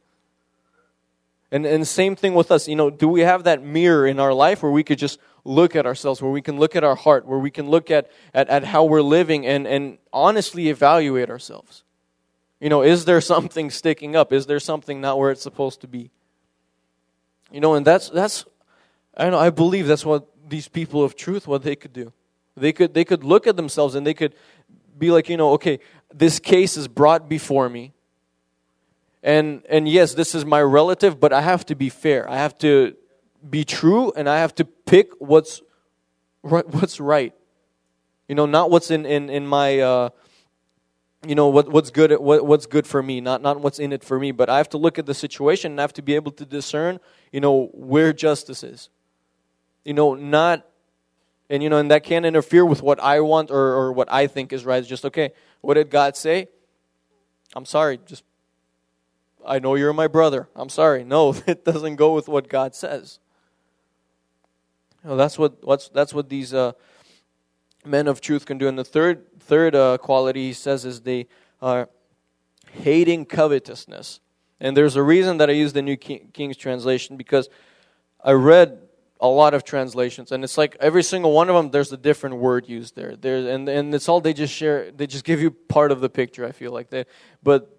[1.51, 2.67] And and same thing with us.
[2.67, 5.75] You know, do we have that mirror in our life where we could just look
[5.75, 8.49] at ourselves, where we can look at our heart, where we can look at, at,
[8.49, 11.83] at how we're living and, and honestly evaluate ourselves?
[12.59, 14.31] You know, is there something sticking up?
[14.31, 16.12] Is there something not where it's supposed to be?
[17.51, 18.45] You know, and that's that's
[19.17, 22.13] I know I believe that's what these people of truth what they could do.
[22.55, 24.35] They could they could look at themselves and they could
[24.97, 25.79] be like, you know, okay,
[26.13, 27.93] this case is brought before me.
[29.21, 32.29] And and yes, this is my relative, but I have to be fair.
[32.29, 32.95] I have to
[33.47, 35.62] be true and I have to pick what's
[36.43, 37.34] right, what's right.
[38.27, 40.10] You know, not what's in in in my uh
[41.27, 44.03] you know what what's good what what's good for me, not not what's in it
[44.03, 46.15] for me, but I have to look at the situation and I have to be
[46.15, 46.99] able to discern,
[47.32, 48.89] you know, where justice is.
[49.84, 50.65] You know, not
[51.49, 54.27] and you know, and that can't interfere with what I want or, or what I
[54.27, 54.77] think is right.
[54.77, 56.47] It's just okay, what did God say?
[57.55, 58.23] I'm sorry, just
[59.45, 60.47] I know you're my brother.
[60.56, 61.04] I'm sorry.
[61.04, 63.19] No, it doesn't go with what God says.
[65.04, 66.73] You know, that's what what's that's what these uh,
[67.86, 68.67] men of truth can do.
[68.67, 71.28] And the third third uh, quality he says is they
[71.62, 71.89] are
[72.71, 74.19] hating covetousness.
[74.60, 77.49] And there's a reason that I use the New King, King's translation because
[78.21, 78.78] I read
[79.21, 82.38] a lot of translations and it's like every single one of them there's a different
[82.38, 85.52] word used there there and and it's all they just share they just give you
[85.52, 87.04] part of the picture i feel like they
[87.43, 87.78] but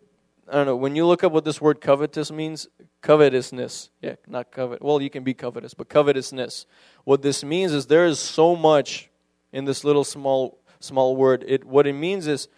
[0.51, 2.69] i don't know when you look up what this word covetous means
[3.01, 6.67] covetousness yeah not covet well you can be covetous but covetousness
[7.05, 9.09] what this means is there is so much
[9.53, 11.45] in this little small small word.
[11.47, 12.49] It what it means is,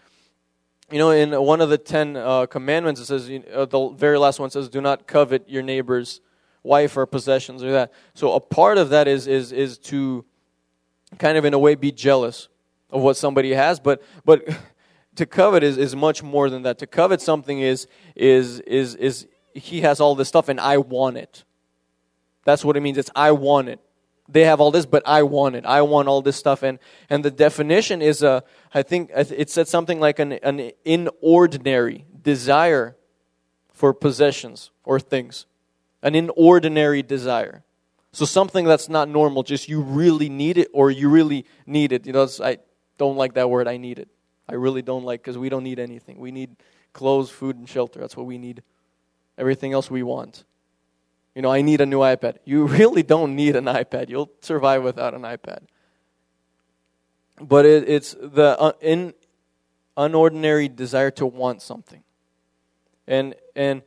[0.90, 4.38] you know, in one of the ten uh, commandments, it says uh, the very last
[4.40, 6.20] one says, "Do not covet your neighbor's
[6.62, 10.24] wife or possessions or that." So a part of that is is is to
[11.18, 12.48] kind of in a way be jealous
[12.90, 14.48] of what somebody has, but but.
[15.16, 16.78] To covet is, is much more than that.
[16.78, 21.16] To covet something is is is is he has all this stuff and I want
[21.16, 21.44] it.
[22.44, 22.98] That's what it means.
[22.98, 23.80] It's I want it
[24.32, 25.66] they have all this, but I want it.
[25.66, 26.62] I want all this stuff.
[26.62, 26.78] And,
[27.10, 32.96] and the definition is, a, I think it said something like an, an inordinary desire
[33.72, 35.46] for possessions or things.
[36.02, 37.62] An inordinary desire.
[38.12, 42.06] So something that's not normal, just you really need it or you really need it.
[42.06, 42.58] You know, I
[42.98, 44.08] don't like that word, I need it.
[44.48, 46.18] I really don't like because we don't need anything.
[46.18, 46.56] We need
[46.92, 48.00] clothes, food, and shelter.
[48.00, 48.62] That's what we need.
[49.38, 50.44] Everything else we want.
[51.34, 52.36] You know, I need a new iPad.
[52.44, 54.08] You really don't need an iPad.
[54.08, 55.60] You'll survive without an iPad.
[57.40, 59.14] But it, it's the uh, in
[59.96, 62.02] unordinary desire to want something.
[63.06, 63.82] And and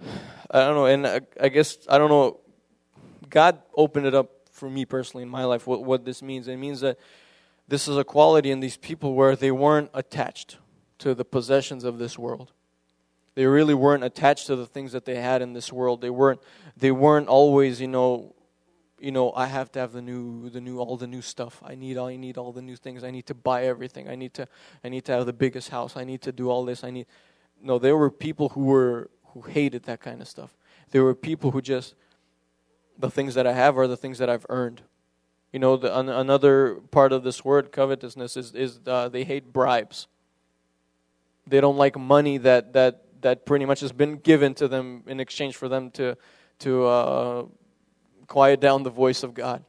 [0.50, 2.40] I don't know, and I, I guess I don't know
[3.28, 6.48] God opened it up for me personally in my life what, what this means.
[6.48, 6.98] It means that
[7.68, 10.56] this is a quality in these people where they weren't attached
[10.98, 12.52] to the possessions of this world.
[13.34, 16.00] They really weren't attached to the things that they had in this world.
[16.00, 16.40] They weren't
[16.76, 18.34] they weren't always, you know,
[18.98, 21.62] you know, I have to have the new the new all the new stuff.
[21.64, 23.04] I need I need all the new things.
[23.04, 24.08] I need to buy everything.
[24.08, 24.48] I need to
[24.82, 25.96] I need to have the biggest house.
[25.96, 26.82] I need to do all this.
[26.82, 27.06] I need
[27.62, 30.56] No, there were people who were who hated that kind of stuff.
[30.90, 31.94] There were people who just
[32.98, 34.82] the things that I have are the things that I've earned.
[35.52, 39.52] You know, the, an, another part of this word covetousness is is uh, they hate
[39.52, 40.06] bribes.
[41.46, 45.20] They don't like money that that that pretty much has been given to them in
[45.20, 46.16] exchange for them to
[46.60, 47.44] to uh,
[48.26, 49.64] quiet down the voice of God.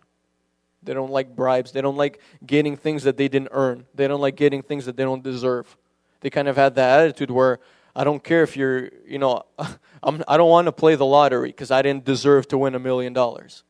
[0.84, 1.72] They don't like bribes.
[1.72, 3.86] They don't like getting things that they didn't earn.
[3.96, 5.78] They don't like getting things that they don't deserve.
[6.22, 7.60] They kind of had that attitude where
[7.96, 9.44] I don't care if you're, you know,
[10.04, 12.80] I'm, I don't want to play the lottery because I didn't deserve to win a
[12.80, 13.64] million dollars.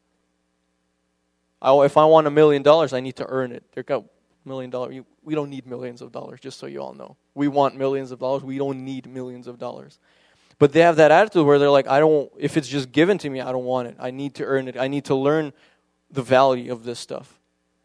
[1.61, 3.63] If I want a million dollars, I need to earn it.
[3.73, 4.05] They're got
[4.45, 5.01] million dollars.
[5.23, 7.17] We don't need millions of dollars, just so you all know.
[7.35, 8.43] We want millions of dollars.
[8.43, 9.99] We don't need millions of dollars.
[10.57, 13.29] But they have that attitude where they're like, I don't, if it's just given to
[13.29, 13.95] me, I don't want it.
[13.99, 14.77] I need to earn it.
[14.77, 15.53] I need to learn
[16.11, 17.39] the value of this stuff.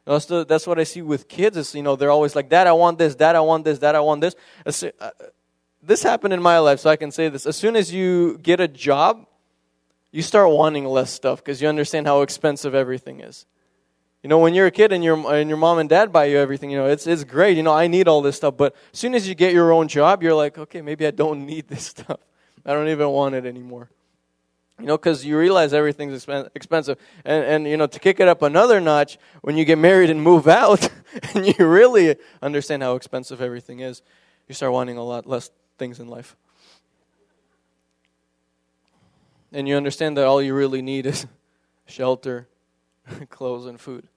[0.05, 1.57] That's, the, that's what I see with kids.
[1.57, 3.15] Is you know they're always like, Dad, I want this.
[3.15, 3.79] Dad, I want this.
[3.79, 4.35] Dad, I want this.
[4.67, 5.11] Uh,
[5.83, 7.47] this happened in my life, so I can say this.
[7.47, 9.27] As soon as you get a job,
[10.11, 13.47] you start wanting less stuff because you understand how expensive everything is.
[14.25, 16.39] You know, when you're a kid and your and your mom and dad buy you
[16.39, 17.59] everything, you know, it's it's great.
[17.59, 19.87] You know, I need all this stuff, but as soon as you get your own
[19.87, 22.21] job, you're like, okay, maybe I don't need this stuff.
[22.65, 23.91] I don't even want it anymore.
[24.81, 26.99] You know, because you realize everything's expensive.
[27.27, 30.21] And, and, you know, to kick it up another notch, when you get married and
[30.21, 30.89] move out,
[31.35, 34.01] and you really understand how expensive everything is,
[34.49, 36.35] you start wanting a lot less things in life.
[39.53, 41.27] And you understand that all you really need is
[41.87, 42.49] shelter,
[43.29, 44.09] clothes, and food.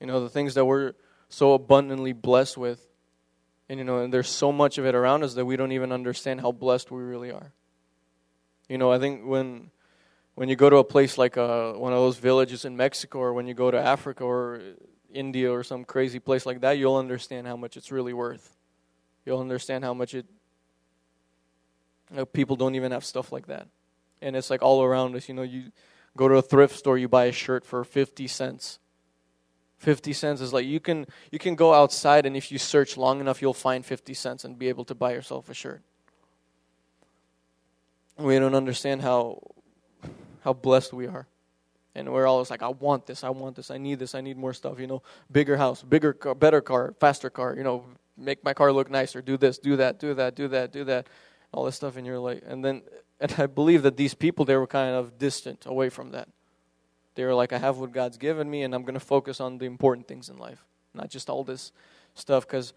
[0.00, 0.94] You know, the things that we're
[1.28, 2.86] so abundantly blessed with.
[3.68, 5.90] And, you know, and there's so much of it around us that we don't even
[5.90, 7.52] understand how blessed we really are.
[8.68, 9.70] You know, I think when
[10.34, 13.32] when you go to a place like uh, one of those villages in Mexico, or
[13.32, 14.60] when you go to Africa or
[15.12, 18.56] India or some crazy place like that, you'll understand how much it's really worth.
[19.24, 20.26] You'll understand how much it.
[22.10, 23.66] You know, people don't even have stuff like that,
[24.20, 25.28] and it's like all around us.
[25.28, 25.72] You know, you
[26.16, 28.78] go to a thrift store, you buy a shirt for fifty cents
[29.78, 33.20] 50 cents is like you can you can go outside and if you search long
[33.20, 35.82] enough you'll find 50 cents and be able to buy yourself a shirt.
[38.18, 39.42] We don't understand how
[40.40, 41.26] how blessed we are.
[41.94, 44.36] And we're always like i want this i want this i need this i need
[44.36, 47.86] more stuff you know bigger house bigger car better car faster car you know
[48.18, 51.08] make my car look nicer do this do that do that do that do that
[51.52, 52.82] all this stuff and you're like and then
[53.18, 56.28] and i believe that these people they were kind of distant away from that
[57.16, 59.58] they were like, I have what God's given me, and I'm going to focus on
[59.58, 61.72] the important things in life, not just all this
[62.14, 62.46] stuff.
[62.46, 62.72] Because,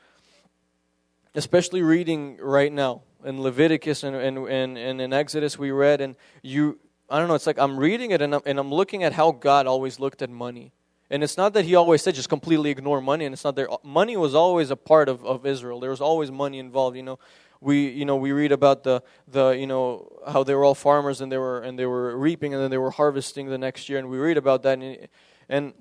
[1.35, 6.15] especially reading right now in Leviticus and, and, and, and in Exodus, we read, and
[6.41, 9.13] you, I don't know, it's like I'm reading it and I'm, and I'm looking at
[9.13, 10.71] how God always looked at money.
[11.11, 13.71] And it's not that he always said just completely ignore money, and it's not there.
[13.71, 15.79] Uh, money was always a part of, of Israel.
[15.79, 16.95] There was always money involved.
[16.95, 17.19] You know,
[17.61, 21.21] we you know we read about the the you know how they were all farmers
[21.21, 23.99] and they were and they were reaping and then they were harvesting the next year
[23.99, 25.07] and we read about that and,
[25.49, 25.73] and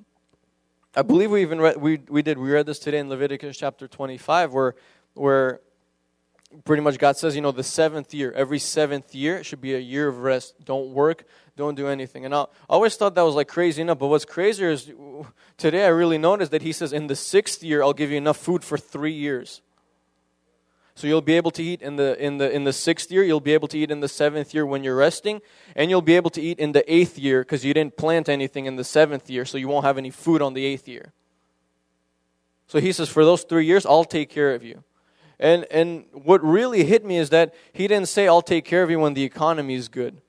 [0.97, 3.87] I believe we even read we we did we read this today in Leviticus chapter
[3.87, 4.75] 25 where
[5.15, 5.61] where
[6.65, 9.79] pretty much God says you know the seventh year every seventh year should be a
[9.79, 10.55] year of rest.
[10.65, 11.25] Don't work.
[11.57, 12.25] Don't do anything.
[12.25, 14.91] And I always thought that was like crazy enough but what's crazier is
[15.57, 18.39] today I really noticed that he says in the sixth year I'll give you enough
[18.39, 19.61] food for three years
[20.99, 23.39] so you'll be able to eat in the in the in the sixth year, you'll
[23.39, 25.41] be able to eat in the seventh year when you're resting,
[25.77, 28.67] and you'll be able to eat in the eighth year because you didn't plant anything
[28.67, 31.13] in the seventh year, so you won't have any food on the eighth year.
[32.67, 34.83] So he says, for those three years, I'll take care of you.
[35.39, 38.91] And and what really hit me is that he didn't say I'll take care of
[38.91, 40.21] you when the economy is good.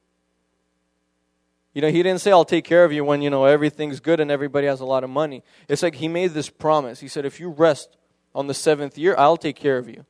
[1.74, 4.20] You know, he didn't say I'll take care of you when, you know, everything's good
[4.20, 5.44] and everybody has a lot of money.
[5.68, 7.00] It's like he made this promise.
[7.00, 7.98] He said, if you rest
[8.36, 10.06] on the seventh year, I'll take care of you.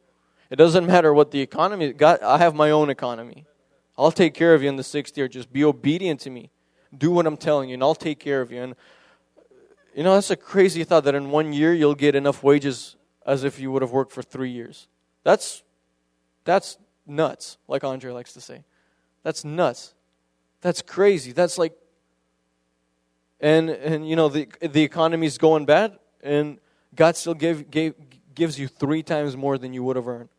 [0.49, 1.93] It doesn't matter what the economy.
[1.93, 3.45] God, I have my own economy.
[3.97, 5.27] I'll take care of you in the sixth year.
[5.27, 6.49] Just be obedient to me.
[6.97, 8.61] Do what I'm telling you, and I'll take care of you.
[8.61, 8.75] And
[9.93, 13.43] you know that's a crazy thought that in one year you'll get enough wages as
[13.43, 14.87] if you would have worked for three years.
[15.23, 15.63] That's
[16.45, 18.63] that's nuts, like Andre likes to say.
[19.23, 19.93] That's nuts.
[20.61, 21.31] That's crazy.
[21.31, 21.73] That's like
[23.39, 26.59] and and you know the the economy's going bad and
[26.95, 27.93] God still gave, gave
[28.33, 30.29] gives you three times more than you would have earned.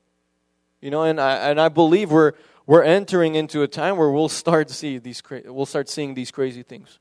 [0.81, 2.33] You know, and I, and I believe we're,
[2.67, 6.31] we're entering into a time where we'll start, see these cra- we'll start seeing these
[6.31, 6.99] crazy things.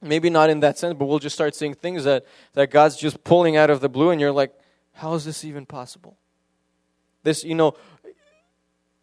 [0.00, 3.24] Maybe not in that sense, but we'll just start seeing things that, that God's just
[3.24, 4.52] pulling out of the blue, and you're like,
[4.92, 6.16] how is this even possible?
[7.24, 7.74] This, you know,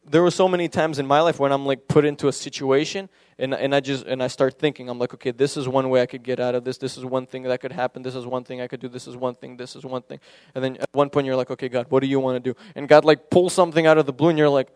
[0.08, 3.10] there were so many times in my life when I'm like put into a situation
[3.39, 4.89] and, and I just and I start thinking.
[4.89, 6.78] I'm like okay this is one way I could get out of this.
[6.78, 8.03] This is one thing that could happen.
[8.03, 8.88] This is one thing I could do.
[8.88, 9.58] This is one thing.
[9.58, 10.20] This is one thing.
[10.53, 12.58] And then at one point you're like okay God what do you want to do?
[12.76, 14.70] And God like pulls something out of the blue and you're like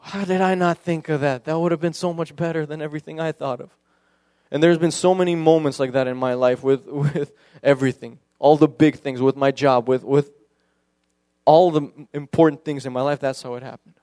[0.00, 1.44] how did I not think of that?
[1.44, 3.70] That would have been so much better than everything I thought of.
[4.52, 7.32] And there's been so many moments like that in my life with with
[7.62, 8.18] everything.
[8.38, 10.30] All the big things with my job with with
[11.44, 13.94] all the important things in my life that's how it happened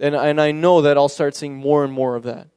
[0.00, 2.48] and, and I know that I'll start seeing more and more of that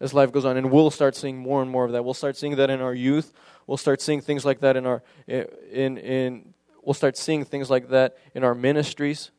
[0.00, 0.56] as life goes on.
[0.56, 2.04] And we'll start seeing more and more of that.
[2.04, 3.32] We'll start seeing that in our youth.
[3.66, 7.88] We'll start seeing things like that in our in in we'll start seeing things like
[7.90, 9.30] that in our ministries.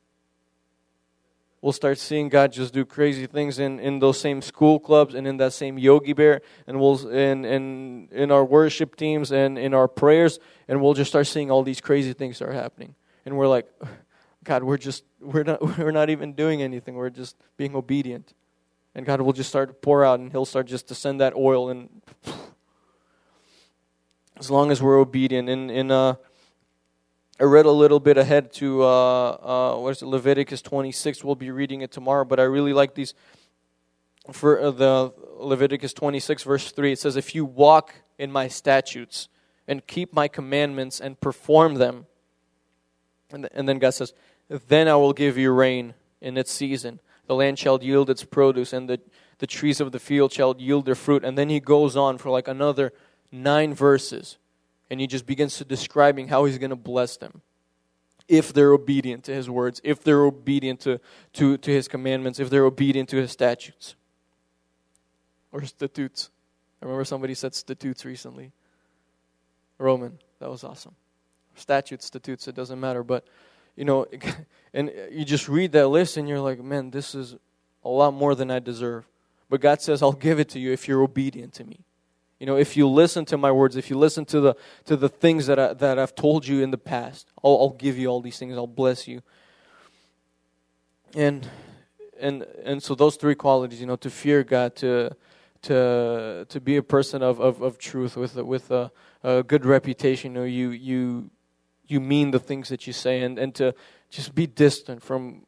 [1.62, 5.28] we'll start seeing God just do crazy things in, in those same school clubs and
[5.28, 9.74] in that same Yogi Bear and we'll in, in in our worship teams and in
[9.74, 10.40] our prayers
[10.70, 12.96] and we'll just start seeing all these crazy things start happening.
[13.26, 13.68] And we're like,
[14.44, 16.96] God, we're just we're not we're not even doing anything.
[16.96, 18.34] We're just being obedient.
[18.96, 21.34] And God will just start to pour out and He'll start just to send that
[21.36, 21.90] oil and
[24.38, 25.50] as long as we're obedient.
[25.50, 26.16] In in uh
[27.40, 31.24] I read a little bit ahead to uh, uh, what is it, Leviticus 26.
[31.24, 33.16] We'll be reading it tomorrow, but I really like these.
[34.32, 39.30] For uh, the Leviticus 26, verse 3, it says, If you walk in my statutes
[39.68, 42.06] and keep my commandments and perform them,
[43.32, 44.14] and, and then God says,
[44.50, 47.00] Then I will give you rain in its season.
[47.28, 49.00] The land shall yield its produce, and the,
[49.40, 51.24] the trees of the field shall yield their fruit.
[51.24, 52.94] And then he goes on for like another
[53.32, 54.38] nine verses
[54.94, 57.42] and he just begins to describing how he's going to bless them
[58.28, 61.00] if they're obedient to his words, if they're obedient to,
[61.34, 63.96] to, to his commandments, if they're obedient to his statutes
[65.52, 66.30] or statutes.
[66.80, 68.52] I remember somebody said statutes recently.
[69.80, 70.94] Roman, that was awesome.
[71.56, 73.04] Statutes, statutes, it doesn't matter.
[73.04, 73.26] But,
[73.76, 74.06] you know,
[74.74, 77.36] and you just read that list and you're like, man, this is
[77.84, 79.06] a lot more than I deserve.
[79.50, 81.86] But God says, I'll give it to you if you're obedient to me.
[82.40, 84.56] You know, if you listen to my words, if you listen to the
[84.86, 87.98] to the things that I, that I've told you in the past, I'll, I'll give
[87.98, 88.58] you all these things.
[88.58, 89.22] I'll bless you.
[91.16, 91.48] And
[92.20, 95.16] and and so those three qualities, you know, to fear God, to
[95.62, 98.92] to to be a person of of, of truth with with a,
[99.24, 100.34] a good reputation.
[100.34, 101.30] You know, you you
[101.88, 103.74] you mean the things that you say, and and to
[104.10, 105.46] just be distant from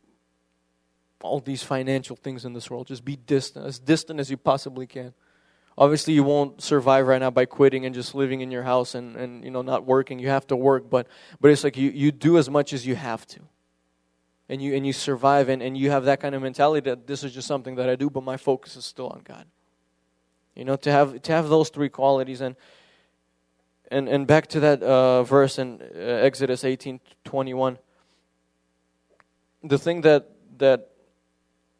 [1.21, 2.88] all these financial things in this world.
[2.88, 5.13] Just be distant, as distant as you possibly can.
[5.77, 9.15] Obviously, you won't survive right now by quitting and just living in your house and,
[9.17, 10.19] and you know not working.
[10.19, 11.07] You have to work, but
[11.41, 13.41] but it's like you, you do as much as you have to.
[14.47, 17.23] And you and you survive and, and you have that kind of mentality that this
[17.23, 19.45] is just something that I do, but my focus is still on God.
[20.55, 22.55] You know, to have to have those three qualities and
[23.91, 27.77] and and back to that uh, verse in uh, Exodus eighteen twenty one.
[29.63, 30.89] The thing that that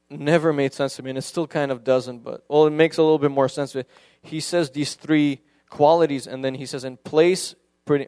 [0.10, 2.98] never made sense to me, and it still kind of doesn't, but, well, it makes
[2.98, 3.76] a little bit more sense.
[4.22, 7.56] He says these three qualities, and then he says, in place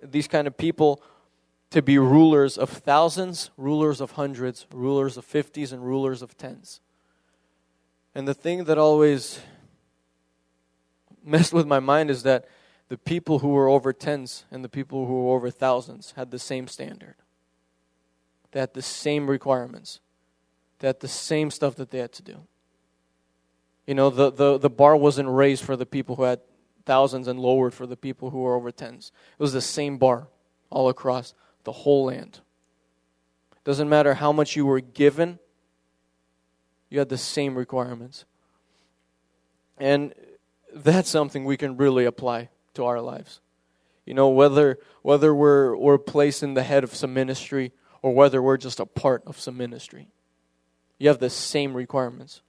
[0.03, 1.01] these kind of people
[1.71, 6.81] to be rulers of thousands, rulers of hundreds, rulers of fifties, and rulers of tens.
[8.13, 9.39] And the thing that always
[11.23, 12.47] messed with my mind is that
[12.89, 16.39] the people who were over tens and the people who were over thousands had the
[16.39, 17.15] same standard.
[18.51, 19.99] They had the same requirements
[20.79, 22.47] They had the same stuff that they had to do.
[23.85, 26.39] You know, the, the, the bar wasn't raised for the people who had
[26.85, 29.11] thousands and lowered for the people who were over tens.
[29.38, 30.27] It was the same bar
[30.69, 31.33] all across
[31.63, 32.39] the whole land.
[33.63, 35.39] Doesn't matter how much you were given,
[36.89, 38.25] you had the same requirements.
[39.77, 40.13] And
[40.73, 43.41] that's something we can really apply to our lives.
[44.05, 48.41] You know, whether whether we're we're placed in the head of some ministry or whether
[48.41, 50.07] we're just a part of some ministry
[50.99, 52.41] you have the same requirements.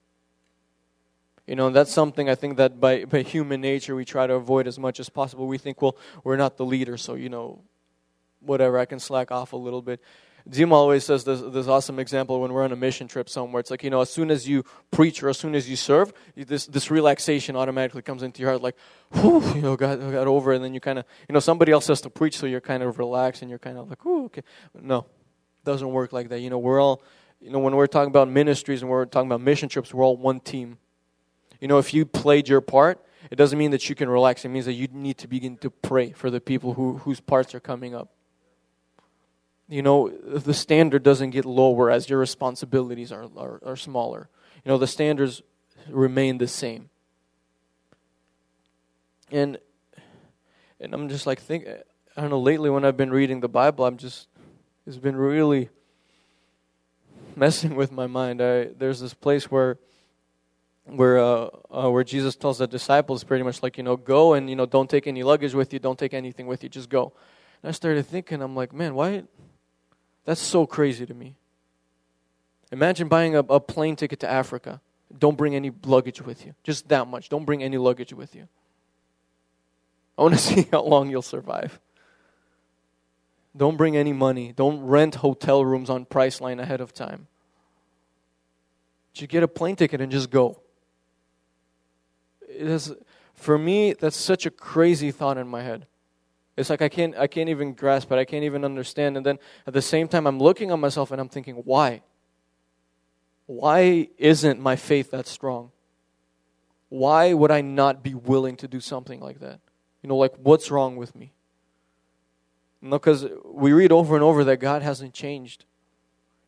[1.47, 4.67] You know, that's something I think that by, by human nature we try to avoid
[4.67, 5.47] as much as possible.
[5.47, 7.63] We think, well, we're not the leader, so, you know,
[8.41, 10.01] whatever, I can slack off a little bit.
[10.53, 13.61] Zima always says this, this awesome example when we're on a mission trip somewhere.
[13.61, 16.13] It's like, you know, as soon as you preach or as soon as you serve,
[16.37, 18.77] this, this relaxation automatically comes into your heart, like,
[19.13, 20.53] whew, you know, got, got over.
[20.53, 22.83] And then you kind of, you know, somebody else has to preach, so you're kind
[22.83, 24.43] of relaxed and you're kind of like, oh, okay.
[24.75, 25.07] No,
[25.65, 26.41] doesn't work like that.
[26.41, 27.03] You know, we're all
[27.41, 30.17] you know, when we're talking about ministries and we're talking about mission trips, we're all
[30.17, 30.79] one team.
[31.61, 34.45] You know, if you played your part, it doesn't mean that you can relax.
[34.45, 37.55] It means that you need to begin to pray for the people who, whose parts
[37.55, 38.11] are coming up.
[39.69, 44.29] You know, the standard doesn't get lower as your responsibilities are, are, are smaller.
[44.65, 45.43] You know, the standards
[45.89, 46.89] remain the same.
[49.31, 49.59] And
[50.81, 51.67] and I'm just like think
[52.17, 54.29] I don't know lately when I've been reading the Bible I'm just
[54.87, 55.69] it's been really
[57.37, 58.43] messing with my mind.
[58.43, 59.79] I, there's this place where
[60.85, 64.49] where uh, uh, where Jesus tells the disciples pretty much like you know go and
[64.49, 67.13] you know don't take any luggage with you, don't take anything with you, just go.
[67.63, 69.25] And I started thinking, I'm like, man, why?
[70.29, 71.37] That's so crazy to me.
[72.71, 74.83] Imagine buying a, a plane ticket to Africa.
[75.19, 77.31] Don't bring any luggage with you, just that much.
[77.31, 78.47] Don't bring any luggage with you.
[80.19, 81.81] I want to see how long you'll survive.
[83.57, 84.53] Don't bring any money.
[84.53, 87.27] Don't rent hotel rooms on Priceline ahead of time.
[89.15, 90.61] You get a plane ticket and just go.
[92.47, 92.93] It is,
[93.33, 95.87] for me, that's such a crazy thought in my head.
[96.59, 98.17] It's like I can't, I can't even grasp it.
[98.17, 99.17] I can't even understand.
[99.17, 102.03] And then at the same time, I'm looking at myself and I'm thinking, why?
[103.49, 105.73] why isn't my faith that strong?
[106.91, 109.61] Why would I not be willing to do something like that?
[110.03, 111.33] You know, like, what's wrong with me?
[112.83, 115.65] No, because we read over and over that God hasn't changed.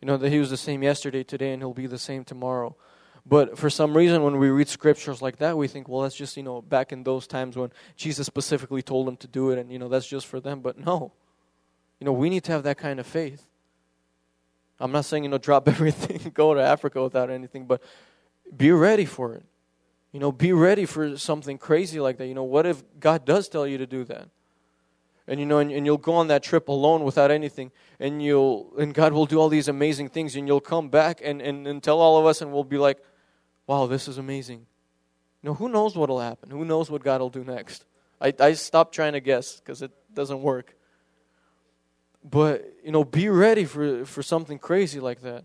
[0.02, 2.76] You know, that He was the same yesterday, today, and He'll be the same tomorrow.
[3.31, 6.37] But for some reason, when we read scriptures like that, we think, well, that's just,
[6.37, 9.70] you know, back in those times when Jesus specifically told them to do it, and,
[9.70, 10.59] you know, that's just for them.
[10.62, 11.12] But no.
[12.01, 13.47] You know, we need to have that kind of faith.
[14.81, 17.81] I'm not saying, you know, drop everything, go to Africa without anything, but
[18.57, 19.45] be ready for it.
[20.11, 22.26] You know, be ready for something crazy like that.
[22.26, 24.28] You know, what if God does tell you to do that?
[25.28, 27.70] And you know, and, and, you'll go on that trip alone without anything,
[28.01, 31.41] and you'll and God will do all these amazing things, and you'll come back and,
[31.41, 32.99] and, and tell all of us, and we'll be like,
[33.71, 34.66] Wow, this is amazing.
[35.43, 36.51] You know, who knows what'll happen?
[36.51, 37.85] Who knows what God will do next?
[38.21, 40.75] I, I stopped trying to guess because it doesn't work.
[42.29, 45.45] But, you know, be ready for, for something crazy like that.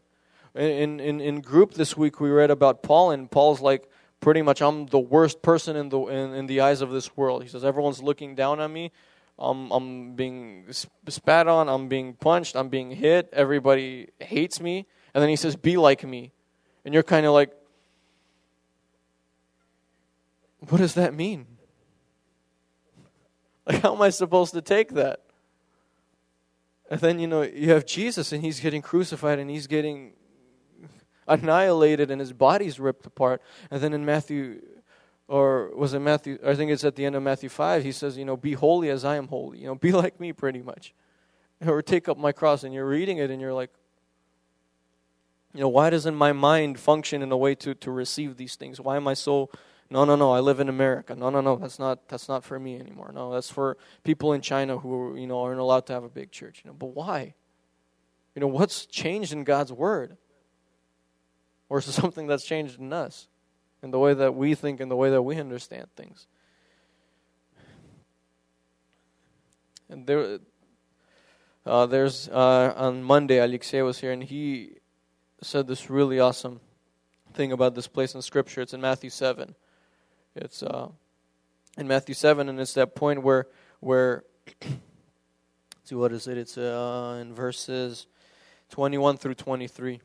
[0.56, 3.88] In, in, in group this week, we read about Paul, and Paul's like,
[4.22, 7.44] pretty much I'm the worst person in the in, in the eyes of this world.
[7.44, 8.92] He says everyone's looking down on me.
[9.38, 11.70] I'm I'm being spat on.
[11.70, 12.56] I'm being punched.
[12.56, 13.30] I'm being hit.
[13.34, 14.88] Everybody hates me.
[15.14, 16.32] And then he says, "Be like me,"
[16.84, 17.52] and you're kind of like,
[20.70, 21.48] "What does that mean?
[23.66, 25.22] Like, how am I supposed to take that?"
[26.90, 30.14] And then you know you have Jesus, and he's getting crucified, and he's getting
[31.28, 33.42] annihilated and his body's ripped apart.
[33.72, 34.62] And then in Matthew,
[35.28, 36.38] or was it Matthew?
[36.46, 38.90] I think it's at the end of Matthew 5, he says, you know, be holy
[38.90, 39.60] as I am holy.
[39.60, 40.94] You know, be like me pretty much.
[41.66, 42.64] Or take up my cross.
[42.64, 43.72] And you're reading it and you're like,
[45.54, 48.82] you know, why doesn't my mind function in a way to, to receive these things?
[48.82, 49.50] Why am I so
[49.90, 52.60] no no no i live in america no no no that's not that's not for
[52.60, 56.04] me anymore no that's for people in china who you know aren't allowed to have
[56.04, 57.34] a big church you know but why
[58.34, 60.18] you know what's changed in god's word
[61.70, 63.28] or is it something that's changed in us,
[63.82, 66.28] in the way that we think, in the way that we understand things?
[69.90, 70.40] And there,
[71.66, 74.78] uh, there's uh, on Monday, Alexei was here, and he
[75.42, 76.60] said this really awesome
[77.34, 78.62] thing about this place in Scripture.
[78.62, 79.54] It's in Matthew seven.
[80.36, 80.90] It's uh,
[81.78, 83.48] in Matthew seven, and it's that point where
[83.80, 84.24] where.
[85.84, 86.38] see what is it?
[86.38, 88.08] It's uh, in verses
[88.70, 90.02] twenty-one through twenty-three.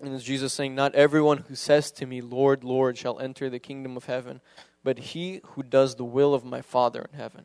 [0.00, 3.60] And it's Jesus saying, Not everyone who says to me, Lord, Lord, shall enter the
[3.60, 4.40] kingdom of heaven,
[4.82, 7.44] but he who does the will of my Father in heaven.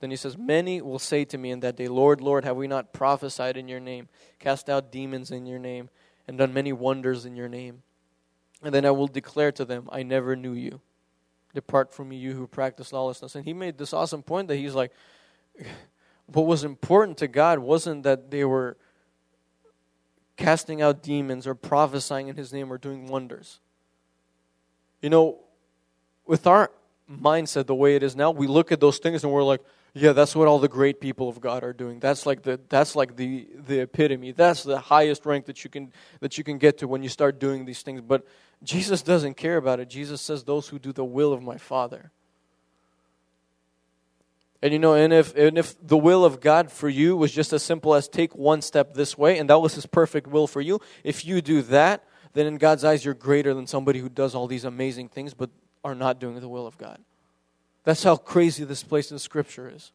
[0.00, 2.68] Then he says, Many will say to me in that day, Lord, Lord, have we
[2.68, 5.88] not prophesied in your name, cast out demons in your name,
[6.28, 7.82] and done many wonders in your name?
[8.64, 10.80] And then I will declare to them, I never knew you.
[11.54, 13.34] Depart from me, you who practice lawlessness.
[13.34, 14.90] And he made this awesome point that he's like,
[16.26, 18.76] what was important to God wasn't that they were
[20.36, 23.60] casting out demons or prophesying in his name or doing wonders.
[25.00, 25.38] You know,
[26.26, 26.70] with our
[27.08, 29.60] mindset the way it is now, we look at those things and we're like,
[29.96, 32.00] yeah, that's what all the great people of God are doing.
[32.00, 34.32] That's like the that's like the the epitome.
[34.32, 37.38] That's the highest rank that you can that you can get to when you start
[37.38, 38.00] doing these things.
[38.00, 38.26] But
[38.64, 39.88] Jesus doesn't care about it.
[39.88, 42.10] Jesus says those who do the will of my Father.
[44.62, 47.52] And you know, and if and if the will of God for you was just
[47.52, 50.60] as simple as take one step this way, and that was His perfect will for
[50.60, 54.34] you, if you do that, then in God's eyes you're greater than somebody who does
[54.34, 55.50] all these amazing things but
[55.84, 56.98] are not doing the will of God.
[57.84, 59.92] That's how crazy this place in Scripture is.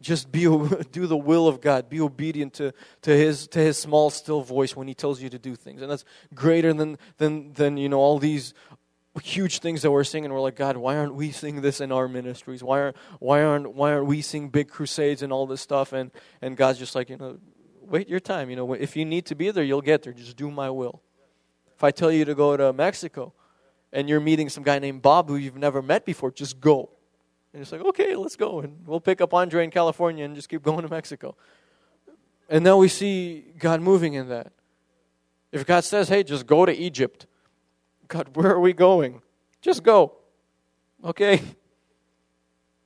[0.00, 0.42] Just be
[0.92, 1.90] do the will of God.
[1.90, 2.72] Be obedient to,
[3.02, 5.90] to His to His small still voice when He tells you to do things, and
[5.90, 8.54] that's greater than than than you know all these
[9.22, 11.90] huge things that we're seeing and we're like god why aren't we seeing this in
[11.90, 12.62] our ministries?
[12.62, 15.92] Why aren't why aren't why aren't we seeing big crusades and all this stuff?
[15.92, 17.38] And and god's just like you know
[17.82, 18.50] wait your time.
[18.50, 20.12] You know if you need to be there you'll get there.
[20.12, 21.02] Just do my will.
[21.74, 23.32] If i tell you to go to mexico
[23.92, 26.90] and you're meeting some guy named bob who you've never met before just go
[27.52, 30.48] and it's like okay let's go and we'll pick up andre in california and just
[30.48, 31.34] keep going to mexico
[32.48, 34.52] and now we see god moving in that
[35.52, 37.26] if god says hey just go to egypt
[38.10, 39.22] God, where are we going?
[39.62, 40.12] Just go.
[41.02, 41.40] Okay?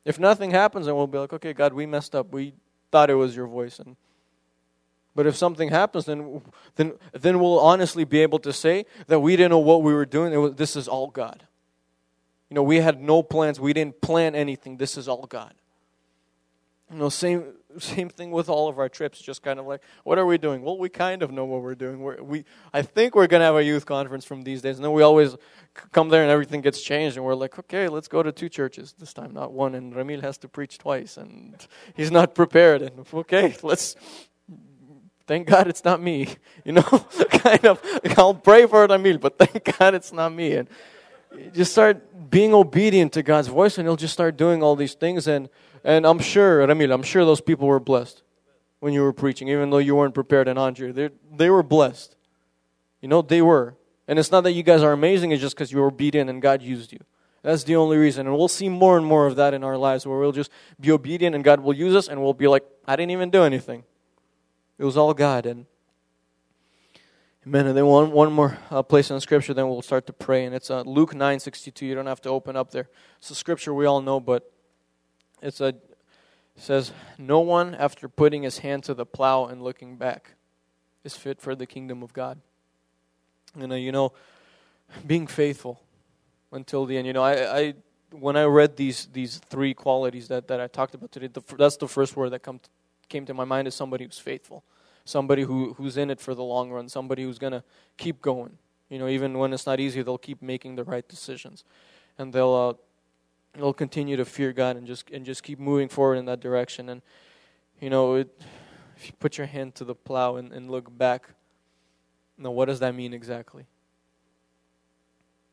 [0.05, 2.31] If nothing happens, then we'll be like, okay, God, we messed up.
[2.31, 2.53] We
[2.93, 3.79] thought it was your voice.
[3.79, 3.97] And
[5.15, 6.43] but if something happens, then
[6.77, 10.07] then then we'll honestly be able to say that we didn't know what we were
[10.07, 10.39] doing.
[10.41, 11.47] Was, this is all God.
[12.51, 13.61] You know, we had no plans.
[13.61, 14.77] We didn't plan anything.
[14.77, 15.55] This is all God.
[16.91, 19.21] You know, same same thing with all of our trips.
[19.21, 20.63] Just kind of like, what are we doing?
[20.63, 22.01] Well, we kind of know what we're doing.
[22.01, 24.77] We're, we, I think we're going to have a youth conference from these days.
[24.77, 25.35] And then we always
[25.93, 27.17] come there and everything gets changed.
[27.17, 29.75] And we're like, okay, let's go to two churches this time, not one.
[29.75, 31.17] And Ramil has to preach twice.
[31.17, 31.57] And
[31.95, 32.83] he's not prepared.
[32.83, 33.97] And okay, let's
[35.27, 36.29] thank God it's not me.
[36.65, 36.83] You know,
[37.31, 37.83] kind of,
[38.17, 40.55] I'll pray for it, mean, but thank God it's not me.
[40.55, 40.69] And
[41.53, 45.27] just start being obedient to God's voice, and He'll just start doing all these things.
[45.27, 45.49] And,
[45.83, 48.23] and I'm sure, mean, I'm sure those people were blessed
[48.81, 50.93] when you were preaching, even though you weren't prepared and Andre.
[50.93, 52.17] They they were blessed.
[53.01, 53.77] You know, they were.
[54.07, 56.43] And it's not that you guys are amazing, it's just because you were obedient and
[56.43, 57.01] God used you.
[57.43, 58.27] That's the only reason.
[58.27, 60.51] And we'll see more and more of that in our lives where we'll just
[60.81, 63.43] be obedient and God will use us and we'll be like, I didn't even do
[63.43, 63.85] anything.
[64.79, 65.47] It was all God.
[65.47, 65.67] And
[67.47, 67.67] Amen.
[67.67, 70.47] And then one, one more uh, place in the scripture, then we'll start to pray.
[70.47, 71.85] And it's uh, Luke 9 62.
[71.85, 72.89] You don't have to open up there.
[73.19, 74.51] It's a scripture we all know, but
[75.43, 75.77] it's a, it
[76.57, 80.37] says, No one, after putting his hand to the plow and looking back,
[81.05, 82.41] is fit for the kingdom of God.
[83.61, 84.15] And, uh, you know,
[85.07, 85.83] being faithful
[86.51, 87.07] until the end.
[87.07, 87.75] You know, I, I
[88.11, 91.77] when I read these these three qualities that, that I talked about today, the, that's
[91.77, 92.61] the first word that come
[93.09, 94.65] came to my mind is somebody who's faithful
[95.05, 97.63] somebody who, who's in it for the long run, somebody who's going to
[97.97, 98.59] keep going.
[98.89, 101.65] You know, even when it's not easy, they'll keep making the right decisions,
[102.19, 102.75] and they'll uh,
[103.59, 106.89] they'll continue to fear God and just and just keep moving forward in that direction.
[106.89, 107.03] And
[107.81, 108.43] you know, it,
[108.97, 111.31] if you put your hand to the plow and, and look back,
[112.37, 113.67] now what does that mean exactly?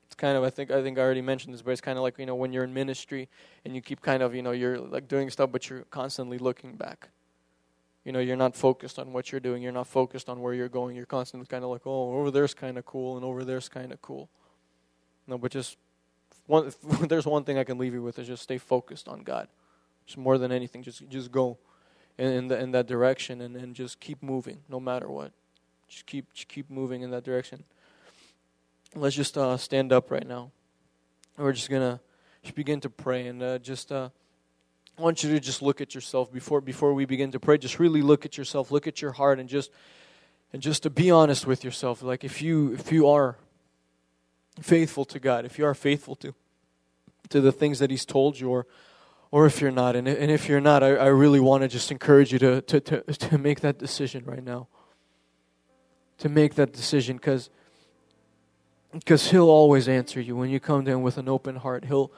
[0.08, 2.04] It's kind of I think I think I already mentioned this, but it's kind of
[2.04, 3.30] like you know when you're in ministry
[3.64, 6.76] and you keep kind of you know you're like doing stuff, but you're constantly looking
[6.76, 7.10] back
[8.04, 9.62] you know, you're not focused on what you're doing.
[9.62, 10.96] You're not focused on where you're going.
[10.96, 13.92] You're constantly kind of like, oh, over there's kind of cool, and over there's kind
[13.92, 14.30] of cool.
[15.28, 15.78] No, but just
[16.48, 16.74] one.
[17.08, 19.48] there's one thing I can leave you with is just stay focused on God.
[20.06, 21.60] Just more than anything, just just go
[22.18, 25.32] in in, the, in that direction and, and just keep moving, no matter what.
[25.88, 27.64] Just keep just keep moving in that direction.
[28.96, 30.52] Let's just uh, stand up right now.
[31.38, 32.00] We're just gonna
[32.42, 33.92] just begin to pray and uh, just.
[33.92, 34.10] Uh,
[35.02, 37.58] I want you to just look at yourself before before we begin to pray.
[37.58, 39.72] Just really look at yourself, look at your heart, and just
[40.54, 42.04] and just to be honest with yourself.
[42.04, 43.40] Like if you if you are
[44.62, 46.36] faithful to God, if you are faithful to
[47.30, 48.68] to the things that He's told you, or
[49.32, 51.90] or if you're not, and and if you're not, I, I really want to just
[51.90, 54.68] encourage you to to to, to make that decision right now.
[56.20, 57.50] To make that decision, because
[58.92, 61.86] because He'll always answer you when you come to Him with an open heart.
[61.86, 62.12] He'll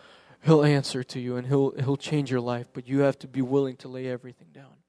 [0.43, 3.41] He'll answer to you and he'll, he'll change your life, but you have to be
[3.41, 4.82] willing to lay everything down.